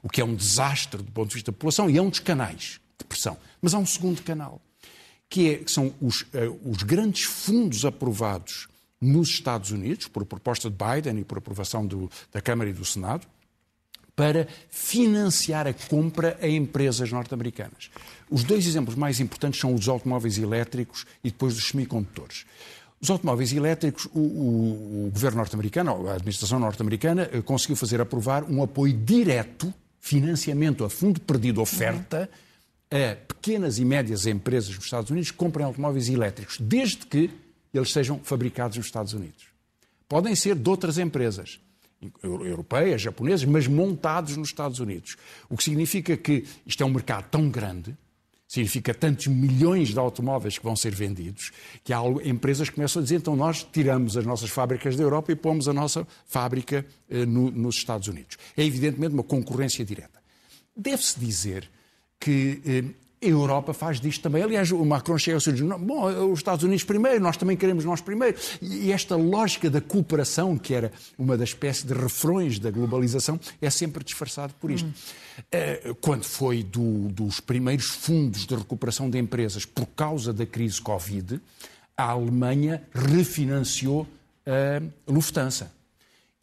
o 0.04 0.08
que 0.08 0.20
é 0.20 0.24
um 0.24 0.36
desastre 0.36 1.02
do 1.02 1.10
ponto 1.10 1.28
de 1.28 1.34
vista 1.34 1.50
da 1.50 1.56
população 1.56 1.90
e 1.90 1.98
é 1.98 2.02
um 2.02 2.10
dos 2.10 2.20
canais 2.20 2.78
de 2.98 3.04
pressão. 3.04 3.36
Mas 3.60 3.74
há 3.74 3.78
um 3.78 3.86
segundo 3.86 4.22
canal, 4.22 4.60
que, 5.28 5.50
é, 5.50 5.54
que 5.58 5.70
são 5.70 5.92
os, 6.00 6.22
uh, 6.22 6.60
os 6.64 6.82
grandes 6.82 7.24
fundos 7.24 7.84
aprovados 7.84 8.68
nos 9.00 9.28
Estados 9.28 9.70
Unidos, 9.70 10.08
por 10.08 10.24
proposta 10.24 10.70
de 10.70 10.76
Biden 10.76 11.20
e 11.20 11.24
por 11.24 11.38
aprovação 11.38 11.86
do, 11.86 12.10
da 12.32 12.40
Câmara 12.40 12.70
e 12.70 12.72
do 12.72 12.84
Senado, 12.84 13.26
para 14.14 14.48
financiar 14.70 15.66
a 15.66 15.74
compra 15.74 16.38
a 16.40 16.48
empresas 16.48 17.12
norte-americanas. 17.12 17.90
Os 18.30 18.42
dois 18.42 18.66
exemplos 18.66 18.96
mais 18.96 19.20
importantes 19.20 19.60
são 19.60 19.74
os 19.74 19.86
automóveis 19.88 20.38
elétricos 20.38 21.04
e 21.22 21.30
depois 21.30 21.54
dos 21.54 21.68
semicondutores. 21.68 22.46
Os 22.98 23.10
automóveis 23.10 23.52
elétricos, 23.52 24.06
o, 24.06 24.18
o, 24.18 25.06
o 25.06 25.10
governo 25.10 25.36
norte-americano, 25.36 26.08
a 26.08 26.14
administração 26.14 26.58
norte-americana, 26.58 27.28
eh, 27.30 27.42
conseguiu 27.42 27.76
fazer 27.76 28.00
aprovar 28.00 28.42
um 28.44 28.62
apoio 28.62 28.94
direto, 28.94 29.72
financiamento 30.00 30.82
a 30.82 30.88
fundo 30.88 31.20
perdido, 31.20 31.60
oferta, 31.60 32.30
a 32.32 32.45
pequenas 33.28 33.78
e 33.78 33.84
médias 33.84 34.26
empresas 34.26 34.74
nos 34.74 34.84
Estados 34.84 35.10
Unidos 35.10 35.30
comprem 35.30 35.66
automóveis 35.66 36.08
elétricos, 36.08 36.58
desde 36.60 37.06
que 37.06 37.30
eles 37.74 37.92
sejam 37.92 38.20
fabricados 38.22 38.76
nos 38.76 38.86
Estados 38.86 39.12
Unidos. 39.12 39.46
Podem 40.08 40.34
ser 40.34 40.54
de 40.54 40.68
outras 40.68 40.98
empresas, 40.98 41.58
europeias, 42.22 43.00
japonesas, 43.02 43.44
mas 43.44 43.66
montados 43.66 44.36
nos 44.36 44.48
Estados 44.48 44.78
Unidos. 44.78 45.16
O 45.48 45.56
que 45.56 45.64
significa 45.64 46.16
que 46.16 46.44
isto 46.64 46.82
é 46.82 46.86
um 46.86 46.90
mercado 46.90 47.28
tão 47.30 47.48
grande, 47.48 47.96
significa 48.46 48.94
tantos 48.94 49.26
milhões 49.26 49.88
de 49.88 49.98
automóveis 49.98 50.56
que 50.56 50.64
vão 50.64 50.76
ser 50.76 50.94
vendidos, 50.94 51.50
que 51.82 51.92
há 51.92 52.00
empresas 52.24 52.68
que 52.68 52.76
começam 52.76 53.00
a 53.00 53.02
dizer, 53.02 53.16
então 53.16 53.34
nós 53.34 53.64
tiramos 53.64 54.16
as 54.16 54.24
nossas 54.24 54.50
fábricas 54.50 54.96
da 54.96 55.02
Europa 55.02 55.32
e 55.32 55.36
pomos 55.36 55.68
a 55.68 55.72
nossa 55.72 56.06
fábrica 56.26 56.86
eh, 57.10 57.26
no, 57.26 57.50
nos 57.50 57.76
Estados 57.76 58.06
Unidos. 58.06 58.36
É 58.56 58.64
evidentemente 58.64 59.14
uma 59.14 59.24
concorrência 59.24 59.84
direta. 59.84 60.22
Deve-se 60.76 61.18
dizer 61.18 61.68
que 62.20 62.60
eh, 62.64 62.84
a 63.22 63.28
Europa 63.28 63.72
faz 63.72 64.00
disto 64.00 64.22
também. 64.22 64.42
Aliás, 64.42 64.70
o 64.70 64.84
Macron 64.84 65.18
chega 65.18 65.36
ao 65.36 65.40
seu 65.40 65.52
diz, 65.52 65.62
bom, 65.62 66.32
os 66.32 66.38
Estados 66.38 66.64
Unidos 66.64 66.84
primeiro, 66.84 67.20
nós 67.20 67.36
também 67.36 67.56
queremos 67.56 67.84
nós 67.84 68.00
primeiro. 68.00 68.36
E 68.60 68.92
esta 68.92 69.16
lógica 69.16 69.70
da 69.70 69.80
cooperação, 69.80 70.56
que 70.56 70.74
era 70.74 70.92
uma 71.18 71.36
das 71.36 71.50
espécies 71.50 71.84
de 71.84 71.94
refrões 71.94 72.58
da 72.58 72.70
globalização, 72.70 73.40
é 73.60 73.70
sempre 73.70 74.04
disfarçado 74.04 74.54
por 74.60 74.70
isto. 74.70 74.86
Hum. 74.86 75.94
Quando 76.00 76.24
foi 76.24 76.62
do, 76.62 77.08
dos 77.08 77.40
primeiros 77.40 77.86
fundos 77.86 78.46
de 78.46 78.54
recuperação 78.54 79.10
de 79.10 79.18
empresas 79.18 79.64
por 79.64 79.86
causa 79.86 80.32
da 80.32 80.46
crise 80.46 80.80
Covid, 80.80 81.40
a 81.96 82.10
Alemanha 82.10 82.82
refinanciou 82.94 84.06
a 84.46 85.10
Lufthansa 85.10 85.75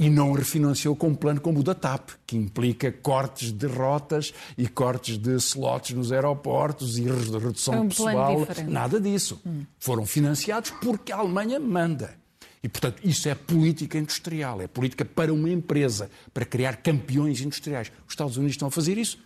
e 0.04 0.10
não 0.10 0.34
refinanciou 0.34 0.98
com 0.98 1.08
um 1.08 1.16
plano 1.16 1.40
como 1.40 1.62
o 1.62 1.64
da 1.64 1.74
TAP, 1.74 2.10
que 2.28 2.36
implica 2.36 2.92
cortes 2.92 3.54
de 3.54 3.68
rotas 3.68 4.34
e 4.58 4.68
cortes 4.68 5.18
de 5.18 5.34
slots 5.36 5.96
nos 5.96 6.12
aeroportos 6.12 6.98
e 6.98 7.04
redução 7.04 7.84
um 7.84 7.88
de 7.88 7.96
pessoal. 7.96 8.46
Nada 8.68 9.00
disso. 9.00 9.40
Hum. 9.46 9.64
Foram 9.80 10.06
financiados 10.06 10.72
porque 10.72 11.14
a 11.14 11.18
Alemanha 11.18 11.58
manda. 11.58 12.16
E, 12.62 12.68
portanto, 12.68 13.00
isso 13.02 13.30
é 13.30 13.36
política 13.36 13.98
industrial, 13.98 14.62
é 14.62 14.68
política 14.68 15.06
para 15.06 15.34
uma 15.34 15.50
empresa, 15.50 16.12
para 16.34 16.44
criar 16.44 16.78
campeões 16.78 17.40
industriais. 17.40 17.90
Os 18.06 18.12
Estados 18.12 18.36
Unidos 18.36 18.56
estão 18.56 18.68
a 18.68 18.72
fazer 18.72 18.98
isso. 18.98 19.18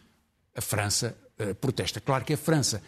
A 0.55 0.61
França 0.61 1.17
uh, 1.39 1.55
protesta. 1.55 1.99
Claro 1.99 2.23
que 2.23 2.33
a 2.33 2.37
França 2.37 2.83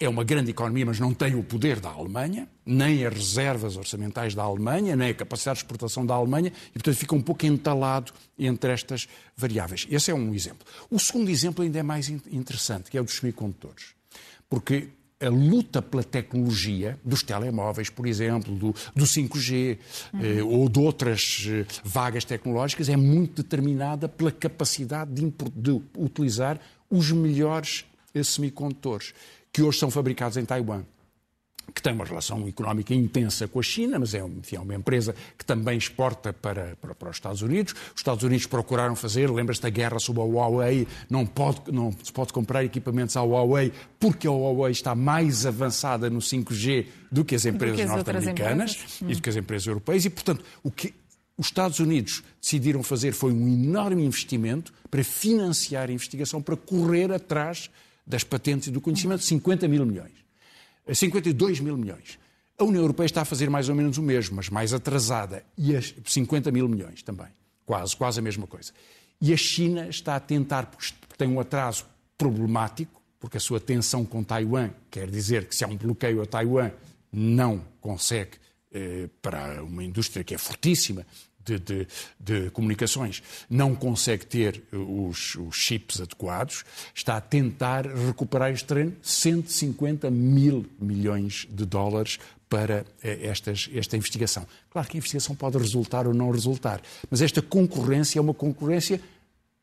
é 0.00 0.08
uma 0.08 0.24
grande 0.24 0.50
economia, 0.50 0.86
mas 0.86 0.98
não 0.98 1.12
tem 1.12 1.34
o 1.34 1.42
poder 1.42 1.78
da 1.78 1.90
Alemanha, 1.90 2.48
nem 2.64 3.04
as 3.04 3.12
reservas 3.12 3.76
orçamentais 3.76 4.34
da 4.34 4.42
Alemanha, 4.42 4.96
nem 4.96 5.10
a 5.10 5.14
capacidade 5.14 5.58
de 5.58 5.64
exportação 5.64 6.06
da 6.06 6.14
Alemanha, 6.14 6.50
e 6.70 6.72
portanto 6.72 6.96
fica 6.96 7.14
um 7.14 7.20
pouco 7.20 7.44
entalado 7.44 8.10
entre 8.38 8.72
estas 8.72 9.06
variáveis. 9.36 9.86
Esse 9.90 10.10
é 10.10 10.14
um 10.14 10.34
exemplo. 10.34 10.66
O 10.90 10.98
segundo 10.98 11.28
exemplo 11.28 11.62
ainda 11.62 11.78
é 11.78 11.82
mais 11.82 12.08
interessante, 12.08 12.90
que 12.90 12.96
é 12.96 13.00
o 13.00 13.04
dos 13.04 13.16
semicondutores. 13.16 13.94
Porque 14.48 14.88
a 15.20 15.28
luta 15.28 15.82
pela 15.82 16.02
tecnologia 16.02 16.98
dos 17.04 17.22
telemóveis, 17.22 17.90
por 17.90 18.06
exemplo, 18.06 18.54
do, 18.54 18.74
do 18.96 19.04
5G 19.04 19.78
uhum. 20.14 20.20
eh, 20.22 20.42
ou 20.42 20.66
de 20.66 20.80
outras 20.80 21.46
eh, 21.46 21.66
vagas 21.84 22.24
tecnológicas 22.24 22.88
é 22.88 22.96
muito 22.96 23.42
determinada 23.42 24.08
pela 24.08 24.32
capacidade 24.32 25.12
de, 25.12 25.30
de 25.54 25.82
utilizar 25.94 26.58
os 26.88 27.12
melhores 27.12 27.84
eh, 28.14 28.22
semicondutores 28.22 29.12
que 29.52 29.62
hoje 29.62 29.78
são 29.78 29.90
fabricados 29.90 30.36
em 30.36 30.44
Taiwan 30.44 30.84
que 31.70 31.82
tem 31.82 31.92
uma 31.92 32.04
relação 32.04 32.46
económica 32.46 32.94
intensa 32.94 33.46
com 33.46 33.60
a 33.60 33.62
China, 33.62 33.98
mas 33.98 34.14
é, 34.14 34.18
enfim, 34.18 34.56
é 34.56 34.60
uma 34.60 34.74
empresa 34.74 35.14
que 35.38 35.44
também 35.44 35.78
exporta 35.78 36.32
para, 36.32 36.76
para, 36.80 36.94
para, 36.94 37.10
os 37.10 37.16
Estados 37.16 37.42
Unidos. 37.42 37.74
Os 37.94 38.00
Estados 38.00 38.24
Unidos 38.24 38.46
procuraram 38.46 38.96
fazer, 38.96 39.30
lembra-se 39.30 39.62
da 39.62 39.70
guerra 39.70 39.98
sobre 39.98 40.22
a 40.22 40.24
Huawei, 40.24 40.86
não, 41.08 41.24
pode, 41.24 41.70
não 41.72 41.92
se 42.02 42.12
pode 42.12 42.32
comprar 42.32 42.64
equipamentos 42.64 43.16
à 43.16 43.22
Huawei 43.22 43.72
porque 43.98 44.26
a 44.26 44.30
Huawei 44.30 44.72
está 44.72 44.94
mais 44.94 45.46
avançada 45.46 46.10
no 46.10 46.18
5G 46.18 46.86
do 47.10 47.24
que 47.24 47.34
as 47.34 47.44
empresas 47.44 47.86
norte-americanas 47.86 49.00
e 49.06 49.14
do 49.14 49.22
que 49.22 49.28
as 49.28 49.36
empresas 49.36 49.66
europeias. 49.66 50.04
E, 50.04 50.10
portanto, 50.10 50.44
o 50.62 50.70
que 50.70 50.94
os 51.36 51.46
Estados 51.46 51.78
Unidos 51.78 52.22
decidiram 52.40 52.82
fazer 52.82 53.12
foi 53.12 53.32
um 53.32 53.48
enorme 53.48 54.04
investimento 54.04 54.72
para 54.90 55.02
financiar 55.02 55.88
a 55.88 55.92
investigação, 55.92 56.42
para 56.42 56.56
correr 56.56 57.12
atrás 57.12 57.70
das 58.10 58.24
patentes 58.24 58.68
e 58.68 58.70
do 58.70 58.80
conhecimento, 58.80 59.22
50 59.22 59.66
mil 59.68 59.86
milhões. 59.86 60.12
52 60.92 61.60
mil 61.60 61.76
milhões. 61.76 62.18
A 62.58 62.64
União 62.64 62.82
Europeia 62.82 63.06
está 63.06 63.22
a 63.22 63.24
fazer 63.24 63.48
mais 63.48 63.68
ou 63.68 63.74
menos 63.74 63.96
o 63.96 64.02
mesmo, 64.02 64.36
mas 64.36 64.50
mais 64.50 64.74
atrasada. 64.74 65.42
E 65.56 65.74
as 65.74 65.94
50 66.04 66.50
mil 66.50 66.68
milhões 66.68 67.02
também. 67.02 67.28
Quase, 67.64 67.96
quase 67.96 68.18
a 68.18 68.22
mesma 68.22 68.46
coisa. 68.46 68.72
E 69.20 69.32
a 69.32 69.36
China 69.36 69.88
está 69.88 70.16
a 70.16 70.20
tentar, 70.20 70.66
porque 70.66 70.92
tem 71.16 71.28
um 71.28 71.40
atraso 71.40 71.86
problemático, 72.18 73.00
porque 73.18 73.36
a 73.36 73.40
sua 73.40 73.60
tensão 73.60 74.04
com 74.04 74.22
Taiwan 74.22 74.70
quer 74.90 75.08
dizer 75.08 75.46
que 75.46 75.54
se 75.54 75.64
há 75.64 75.68
um 75.68 75.76
bloqueio 75.76 76.20
a 76.20 76.26
Taiwan, 76.26 76.70
não 77.12 77.64
consegue, 77.80 78.32
eh, 78.72 79.08
para 79.22 79.62
uma 79.62 79.84
indústria 79.84 80.24
que 80.24 80.34
é 80.34 80.38
fortíssima, 80.38 81.06
de, 81.58 81.58
de, 81.58 81.86
de, 82.18 82.50
comunicações 82.50 83.22
não 83.48 83.74
consegue 83.74 84.26
ter 84.26 84.62
os, 84.72 85.34
os, 85.36 85.56
chips 85.56 86.00
adequados, 86.00 86.64
está 86.94 87.16
a 87.16 87.20
tentar 87.20 87.86
recuperar 87.86 88.50
este 88.52 88.66
terreno 88.66 88.94
150 89.02 90.10
mil 90.10 90.66
milhões 90.78 91.46
de 91.50 91.64
dólares 91.64 92.18
para 92.48 92.84
eh, 93.02 93.20
estas, 93.22 93.70
esta 93.72 93.96
investigação. 93.96 94.46
Claro 94.70 94.88
que 94.88 94.96
a 94.96 94.98
investigação 94.98 95.34
pode 95.34 95.56
resultar 95.56 96.06
ou 96.06 96.12
não 96.12 96.30
resultar, 96.30 96.80
mas 97.08 97.22
esta 97.22 97.40
concorrência 97.40 98.18
é 98.18 98.22
uma 98.22 98.34
concorrência 98.34 99.00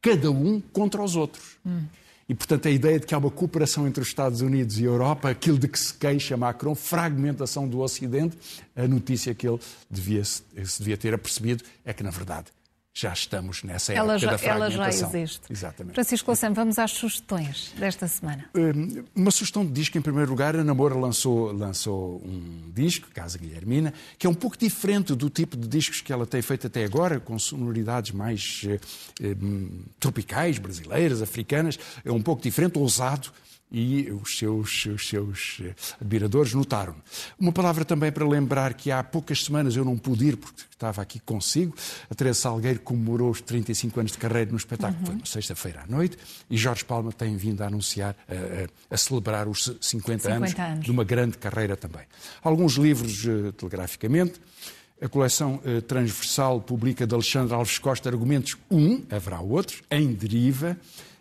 cada 0.02 0.32
um 0.32 0.62
contra 0.62 1.04
os 1.04 1.15
outros. 1.15 1.58
Hum. 1.65 1.84
E, 2.29 2.35
portanto, 2.35 2.67
a 2.67 2.71
ideia 2.71 2.99
de 2.99 3.05
que 3.05 3.15
há 3.15 3.17
uma 3.17 3.31
cooperação 3.31 3.87
entre 3.87 4.01
os 4.01 4.09
Estados 4.09 4.41
Unidos 4.41 4.79
e 4.79 4.83
a 4.83 4.87
Europa, 4.87 5.29
aquilo 5.29 5.57
de 5.57 5.67
que 5.67 5.79
se 5.79 5.93
queixa 5.93 6.35
Macron, 6.35 6.75
fragmentação 6.75 7.67
do 7.67 7.79
Ocidente, 7.79 8.37
a 8.75 8.85
notícia 8.85 9.33
que 9.33 9.47
ele 9.47 9.59
devia, 9.89 10.23
se 10.25 10.43
devia 10.79 10.97
ter 10.97 11.13
apercebido 11.13 11.63
é 11.85 11.93
que, 11.93 12.03
na 12.03 12.09
verdade, 12.09 12.47
já 12.99 13.13
estamos 13.13 13.62
nessa 13.62 13.93
ela 13.93 14.13
época 14.13 14.17
já, 14.17 14.31
da 14.31 14.38
fragmentação. 14.39 14.83
Ela 14.83 14.91
já 14.91 15.19
existe. 15.19 15.41
Exatamente. 15.51 15.93
Francisco 15.93 16.31
Lassam, 16.31 16.51
vamos 16.51 16.79
às 16.79 16.91
sugestões 16.91 17.71
desta 17.77 18.07
semana. 18.07 18.45
Hum, 18.55 19.03
uma 19.15 19.29
sugestão 19.29 19.63
de 19.63 19.71
disco, 19.71 19.99
em 19.99 20.01
primeiro 20.01 20.31
lugar, 20.31 20.55
a 20.55 20.63
Namora 20.63 20.95
lançou, 20.95 21.51
lançou 21.51 22.19
um 22.25 22.71
disco, 22.73 23.10
Casa 23.13 23.38
Guilhermina, 23.38 23.93
que 24.17 24.25
é 24.25 24.29
um 24.29 24.33
pouco 24.33 24.57
diferente 24.57 25.13
do 25.13 25.29
tipo 25.29 25.55
de 25.55 25.67
discos 25.67 26.01
que 26.01 26.12
ela 26.12 26.25
tem 26.25 26.41
feito 26.41 26.65
até 26.65 26.83
agora, 26.83 27.19
com 27.19 27.38
sonoridades 27.38 28.12
mais 28.12 28.63
eh, 28.65 28.79
eh, 29.21 29.36
tropicais, 29.99 30.57
brasileiras, 30.57 31.21
africanas, 31.21 31.77
é 32.03 32.12
um 32.12 32.21
pouco 32.21 32.41
diferente, 32.41 32.79
ousado, 32.79 33.31
e 33.71 34.10
os 34.12 34.38
seus, 34.38 34.86
os 34.86 35.08
seus 35.08 35.58
eh, 35.62 35.75
admiradores 35.99 36.53
notaram. 36.53 36.95
Uma 37.38 37.51
palavra 37.51 37.84
também 37.84 38.12
para 38.12 38.25
lembrar 38.25 38.73
que 38.73 38.91
há 38.91 39.03
poucas 39.03 39.43
semanas 39.43 39.75
eu 39.75 39.84
não 39.84 39.97
pude 39.97 40.25
ir, 40.25 40.38
porque 40.38 40.63
estava 40.71 41.01
aqui 41.01 41.19
consigo. 41.19 41.75
A 42.10 42.15
Teresa 42.15 42.39
Salgueiro 42.41 42.80
comemorou 42.80 43.30
os 43.30 43.41
35 43.41 43.99
anos 43.99 44.12
de 44.13 44.17
carreira 44.17 44.51
no 44.51 44.58
espetáculo, 44.58 44.99
uhum. 44.99 45.06
foi 45.06 45.15
uma 45.15 45.25
sexta-feira 45.25 45.84
à 45.84 45.88
noite, 45.88 46.17
e 46.49 46.56
Jorge 46.56 46.86
Palma 46.86 47.12
tem 47.12 47.36
vindo 47.36 47.62
a 47.62 47.67
anunciar, 47.67 48.15
a, 48.30 48.93
a 48.93 48.97
celebrar 48.97 49.47
os 49.49 49.63
50, 49.63 49.82
50 49.82 50.34
anos, 50.34 50.56
anos, 50.58 50.86
de 50.86 50.91
uma 50.91 51.03
grande 51.03 51.38
carreira 51.38 51.75
também. 51.75 52.03
Alguns 52.41 52.73
livros, 52.75 53.25
uh, 53.25 53.51
telegraficamente. 53.51 54.39
A 54.99 55.08
coleção 55.08 55.62
uh, 55.63 55.80
transversal 55.84 56.60
publica 56.60 57.06
de 57.06 57.13
Alexandre 57.13 57.53
Alves 57.53 57.77
Costa 57.77 58.10
argumentos 58.10 58.58
um, 58.71 59.03
haverá 59.12 59.39
outros, 59.39 59.84
em 59.91 60.12
deriva 60.12 60.75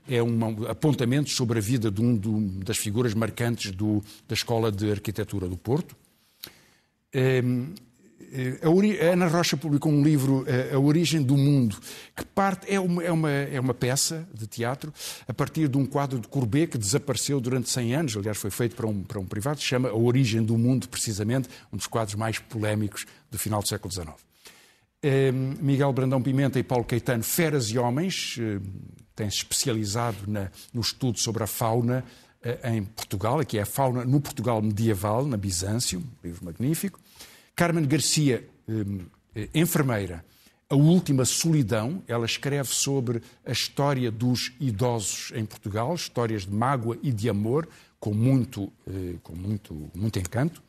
é 0.09 0.23
um 0.23 0.67
apontamento 0.67 1.31
sobre 1.31 1.59
a 1.59 1.63
vida 1.63 1.91
de 1.91 2.01
um 2.01 2.61
das 2.65 2.79
figuras 2.79 3.15
marcantes 3.15 3.73
do, 3.73 4.03
da 4.29 4.35
Escola 4.35 4.71
de 4.71 4.91
Arquitetura 4.91 5.49
do 5.49 5.57
Porto. 5.57 5.97
Ehm, 7.13 7.75
a 8.63 9.13
Ana 9.13 9.29
Rocha 9.29 9.57
publicou 9.57 9.91
um 9.93 10.03
livro, 10.03 10.45
A 10.73 10.79
Origem 10.79 11.23
do 11.23 11.37
Mundo, 11.37 11.77
que 12.15 12.25
parte, 12.25 12.67
é 12.73 12.79
uma, 12.81 13.03
é, 13.03 13.13
uma, 13.13 13.31
é 13.31 13.61
uma 13.61 13.75
peça 13.75 14.29
de 14.35 14.47
teatro 14.47 14.93
a 15.29 15.33
partir 15.33 15.69
de 15.69 15.79
um 15.79 15.87
quadro 15.87 16.19
de 16.19 16.27
Courbet 16.29 16.73
que 16.73 16.79
desapareceu 16.79 17.41
durante 17.41 17.71
100 17.71 17.95
anos, 17.95 18.17
aliás 18.17 18.37
foi 18.37 18.51
feito 18.51 18.75
para 18.75 18.87
um, 18.87 19.03
para 19.03 19.21
um 19.21 19.27
privado, 19.27 19.61
se 19.61 19.67
chama 19.67 19.89
A 19.89 19.97
Origem 19.97 20.43
do 20.43 20.59
Mundo, 20.59 20.89
precisamente, 20.89 21.49
um 21.73 21.77
dos 21.77 21.87
quadros 21.87 22.15
mais 22.15 22.39
polémicos 22.39 23.07
do 23.31 23.39
final 23.39 23.63
do 23.63 23.69
século 23.69 23.93
XIX. 23.93 24.11
Miguel 25.61 25.93
Brandão 25.93 26.23
Pimenta 26.23 26.59
e 26.59 26.63
Paulo 26.63 26.85
Caetano, 26.85 27.23
Feras 27.23 27.71
e 27.71 27.79
Homens, 27.79 28.39
têm-se 29.15 29.39
especializado 29.39 30.19
na, 30.27 30.51
no 30.73 30.81
estudo 30.81 31.19
sobre 31.19 31.43
a 31.43 31.47
fauna 31.47 32.05
eh, 32.43 32.75
em 32.75 32.85
Portugal, 32.85 33.45
que 33.45 33.59
é 33.59 33.63
a 33.63 33.67
fauna 33.67 34.05
no 34.05 34.21
Portugal 34.21 34.63
medieval, 34.63 35.27
na 35.27 35.37
Bizâncio, 35.37 35.99
um 35.99 36.05
livro 36.23 36.45
magnífico. 36.45 37.01
Carmen 37.57 37.85
Garcia, 37.87 38.47
eh, 39.35 39.49
enfermeira, 39.55 40.25
A 40.69 40.75
Última 40.75 41.25
Solidão, 41.25 42.03
ela 42.07 42.27
escreve 42.27 42.69
sobre 42.69 43.23
a 43.45 43.53
história 43.53 44.11
dos 44.11 44.53
idosos 44.61 45.33
em 45.35 45.45
Portugal, 45.45 45.95
histórias 45.95 46.43
de 46.43 46.53
mágoa 46.53 46.99
e 47.03 47.13
de 47.13 47.29
amor, 47.29 47.69
com 47.99 48.13
muito, 48.13 48.73
eh, 48.87 49.15
com 49.23 49.35
muito, 49.35 49.91
muito 49.95 50.19
encanto. 50.19 50.63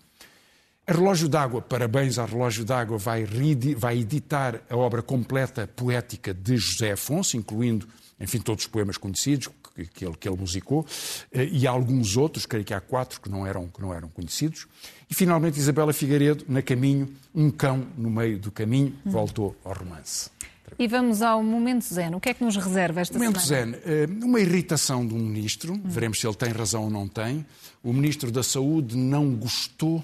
A 0.90 0.94
Relógio 0.94 1.28
d'Água, 1.28 1.62
parabéns 1.62 2.18
ao 2.18 2.26
Relógio 2.26 2.64
d'Água, 2.64 2.98
vai, 2.98 3.28
vai 3.76 3.98
editar 3.98 4.62
a 4.70 4.78
obra 4.78 5.02
completa 5.02 5.68
poética 5.68 6.34
de 6.34 6.56
José 6.56 6.94
Afonso, 6.94 7.36
incluindo 7.36 7.86
enfim, 8.18 8.40
todos 8.40 8.64
os 8.64 8.70
poemas 8.70 8.96
conhecidos 8.96 9.50
que, 9.94 10.06
ele, 10.06 10.16
que 10.16 10.30
ele 10.30 10.38
musicou, 10.38 10.86
eh, 11.32 11.44
e 11.52 11.68
alguns 11.68 12.16
outros, 12.16 12.46
creio 12.46 12.64
que 12.64 12.74
há 12.74 12.80
quatro 12.80 13.20
que 13.20 13.30
não 13.30 13.46
eram, 13.46 13.68
que 13.68 13.82
não 13.82 13.94
eram 13.94 14.08
conhecidos. 14.08 14.66
E 15.10 15.14
finalmente 15.14 15.60
Isabela 15.60 15.92
Figueiredo, 15.92 16.46
na 16.48 16.62
caminho, 16.62 17.14
um 17.36 17.52
cão 17.52 17.86
no 17.98 18.10
meio 18.10 18.40
do 18.40 18.50
caminho, 18.50 18.96
hum. 19.06 19.12
voltou 19.12 19.58
ao 19.66 19.74
romance. 19.74 20.32
E 20.80 20.88
vamos 20.88 21.22
ao 21.22 21.44
momento 21.44 21.84
zen. 21.84 22.16
O 22.16 22.20
que 22.22 22.30
é 22.30 22.34
que 22.34 22.44
nos 22.44 22.56
reserva 22.56 23.02
esta 23.02 23.18
momento 23.18 23.42
semana? 23.42 23.78
Momento 23.78 23.84
zen. 23.86 23.94
Eh, 23.94 24.26
uma 24.26 24.40
irritação 24.40 25.06
de 25.06 25.14
um 25.14 25.20
ministro, 25.20 25.74
hum. 25.74 25.82
veremos 25.84 26.18
se 26.20 26.26
ele 26.26 26.36
tem 26.36 26.50
razão 26.50 26.86
ou 26.86 26.90
não 26.90 27.10
tem. 27.10 27.46
O 27.84 27.92
ministro 27.92 28.32
da 28.32 28.42
Saúde 28.42 28.96
não 28.96 29.36
gostou 29.36 30.02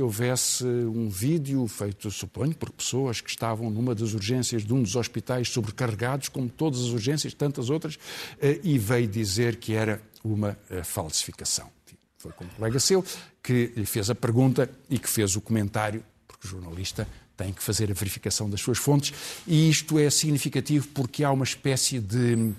que 0.00 0.02
houvesse 0.02 0.64
um 0.64 1.10
vídeo 1.10 1.66
feito, 1.68 2.10
suponho, 2.10 2.54
por 2.54 2.70
pessoas 2.70 3.20
que 3.20 3.28
estavam 3.28 3.68
numa 3.68 3.94
das 3.94 4.14
urgências 4.14 4.64
de 4.64 4.72
um 4.72 4.82
dos 4.82 4.96
hospitais 4.96 5.50
sobrecarregados, 5.50 6.30
como 6.30 6.48
todas 6.48 6.80
as 6.80 6.86
urgências, 6.86 7.34
tantas 7.34 7.68
outras, 7.68 7.98
eh, 8.40 8.58
e 8.64 8.78
veio 8.78 9.06
dizer 9.06 9.56
que 9.56 9.74
era 9.74 10.00
uma 10.24 10.58
eh, 10.70 10.82
falsificação. 10.82 11.70
Foi 12.16 12.32
com 12.32 12.44
um 12.44 12.48
colega 12.48 12.80
seu 12.80 13.04
que 13.42 13.74
lhe 13.76 13.84
fez 13.84 14.08
a 14.08 14.14
pergunta 14.14 14.70
e 14.88 14.98
que 14.98 15.08
fez 15.08 15.36
o 15.36 15.40
comentário, 15.42 16.02
porque 16.26 16.46
o 16.46 16.50
jornalista 16.50 17.06
tem 17.36 17.52
que 17.52 17.62
fazer 17.62 17.90
a 17.90 17.94
verificação 17.94 18.48
das 18.48 18.62
suas 18.62 18.78
fontes, 18.78 19.12
e 19.46 19.68
isto 19.68 19.98
é 19.98 20.08
significativo 20.08 20.88
porque 20.94 21.22
há 21.22 21.30
uma 21.30 21.44
espécie 21.44 22.00
de 22.00 22.54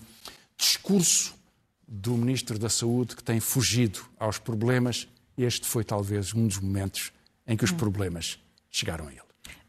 discurso 0.55 1.33
do 1.87 2.15
Ministro 2.15 2.59
da 2.59 2.69
Saúde 2.69 3.15
que 3.15 3.23
tem 3.23 3.39
fugido 3.39 3.99
aos 4.19 4.37
problemas. 4.37 5.07
Este 5.35 5.65
foi 5.65 5.83
talvez 5.83 6.35
um 6.35 6.45
dos 6.45 6.59
momentos 6.59 7.11
em 7.51 7.57
que 7.57 7.65
os 7.65 7.71
problemas 7.71 8.39
chegaram 8.69 9.07
a 9.07 9.11
ele. 9.11 9.21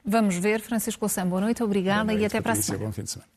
Vamos 0.05 0.37
ver. 0.37 0.61
Francisco 0.61 1.05
Louçã, 1.05 1.27
boa 1.27 1.41
noite, 1.41 1.65
obrigada 1.65 2.05
boa 2.05 2.13
noite, 2.13 2.23
e 2.23 2.27
até 2.27 2.41
para 2.41 2.53
a 2.53 2.57
semana. 2.57 2.87
Bom 2.87 2.93
fim 2.93 3.03
de 3.03 3.11
semana. 3.11 3.31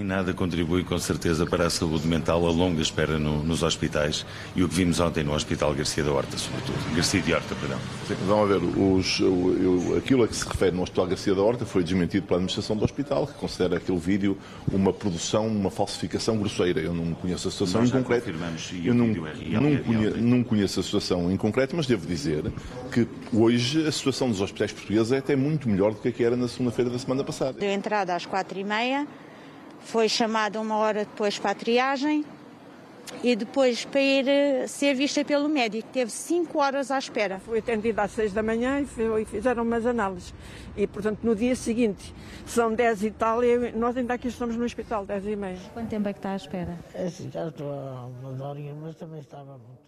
Em 0.00 0.04
nada 0.04 0.32
contribui, 0.32 0.82
com 0.82 0.98
certeza, 0.98 1.44
para 1.44 1.66
a 1.66 1.68
saúde 1.68 2.08
mental 2.08 2.46
a 2.46 2.50
longa 2.50 2.80
espera 2.80 3.18
no, 3.18 3.44
nos 3.44 3.62
hospitais 3.62 4.24
e 4.56 4.62
o 4.64 4.68
que 4.68 4.74
vimos 4.74 4.98
ontem 4.98 5.22
no 5.22 5.34
Hospital 5.34 5.74
Garcia 5.74 6.02
da 6.02 6.10
Horta, 6.10 6.38
sobretudo. 6.38 6.78
Garcia 6.96 7.20
de 7.20 7.34
Horta, 7.34 7.54
perdão. 7.54 7.78
Sim, 8.08 8.16
vamos 8.26 8.48
ver. 8.48 8.80
Os, 8.80 9.20
o, 9.20 9.98
aquilo 9.98 10.22
a 10.22 10.28
que 10.28 10.34
se 10.34 10.48
refere 10.48 10.74
no 10.74 10.84
Hospital 10.84 11.06
Garcia 11.06 11.34
da 11.34 11.42
Horta 11.42 11.66
foi 11.66 11.84
desmentido 11.84 12.26
pela 12.26 12.38
administração 12.38 12.78
do 12.78 12.82
hospital, 12.82 13.26
que 13.26 13.34
considera 13.34 13.76
aquele 13.76 13.98
vídeo 13.98 14.38
uma 14.72 14.90
produção, 14.90 15.46
uma 15.46 15.70
falsificação 15.70 16.38
grosseira. 16.38 16.80
Eu 16.80 16.94
não 16.94 17.12
conheço 17.12 17.48
a 17.48 17.50
situação 17.50 17.82
Nós 17.82 17.90
em 17.90 17.92
concreto. 17.92 18.30
Eu 18.82 18.94
não, 18.94 19.04
é 19.04 19.60
não, 19.60 19.68
é 19.68 19.76
conheço, 19.80 20.16
não 20.16 20.42
conheço 20.42 20.80
a 20.80 20.82
situação 20.82 21.30
em 21.30 21.36
concreto, 21.36 21.76
mas 21.76 21.86
devo 21.86 22.06
dizer 22.06 22.50
que 22.90 23.06
hoje 23.34 23.86
a 23.86 23.92
situação 23.92 24.30
dos 24.30 24.40
hospitais 24.40 24.72
portugueses 24.72 25.12
é 25.12 25.18
até 25.18 25.36
muito 25.36 25.68
melhor 25.68 25.92
do 25.92 26.00
que 26.00 26.08
a 26.08 26.12
que 26.12 26.24
era 26.24 26.36
na 26.36 26.48
segunda-feira 26.48 26.90
da 26.90 26.98
semana 26.98 27.22
passada. 27.22 27.60
Deu 27.60 27.70
entrada 27.70 28.14
às 28.14 28.24
quatro 28.24 28.58
e 28.58 28.64
meia 28.64 29.06
foi 29.80 30.08
chamada 30.08 30.60
uma 30.60 30.76
hora 30.76 31.04
depois 31.04 31.38
para 31.38 31.50
a 31.50 31.54
triagem 31.54 32.24
e 33.22 33.34
depois 33.34 33.84
para 33.84 34.00
ir 34.00 34.28
eh, 34.28 34.66
ser 34.66 34.94
vista 34.94 35.24
pelo 35.24 35.48
médico. 35.48 35.88
Teve 35.92 36.10
cinco 36.10 36.58
horas 36.58 36.90
à 36.90 36.98
espera. 36.98 37.40
Fui 37.40 37.58
atendida 37.58 38.02
às 38.02 38.12
seis 38.12 38.32
da 38.32 38.42
manhã 38.42 38.80
e 38.80 39.24
fizeram 39.24 39.62
umas 39.62 39.84
análises. 39.84 40.32
E, 40.76 40.86
portanto, 40.86 41.20
no 41.22 41.34
dia 41.34 41.56
seguinte, 41.56 42.14
são 42.46 42.72
dez 42.72 43.02
e 43.02 43.10
tal, 43.10 43.42
e 43.42 43.72
nós 43.72 43.96
ainda 43.96 44.14
aqui 44.14 44.28
estamos 44.28 44.56
no 44.56 44.64
hospital, 44.64 45.04
dez 45.04 45.26
e 45.26 45.34
meia. 45.34 45.58
Quanto 45.72 45.88
tempo 45.88 46.08
é 46.08 46.12
que 46.12 46.18
está 46.18 46.32
à 46.32 46.36
espera? 46.36 46.78
É 46.94 47.06
assim, 47.06 47.30
já 47.30 47.48
estou 47.48 47.70
há 47.72 48.06
umas 48.06 48.40
horinhas, 48.40 48.76
mas 48.80 48.94
também 48.96 49.20
estava 49.20 49.52
muito. 49.52 49.79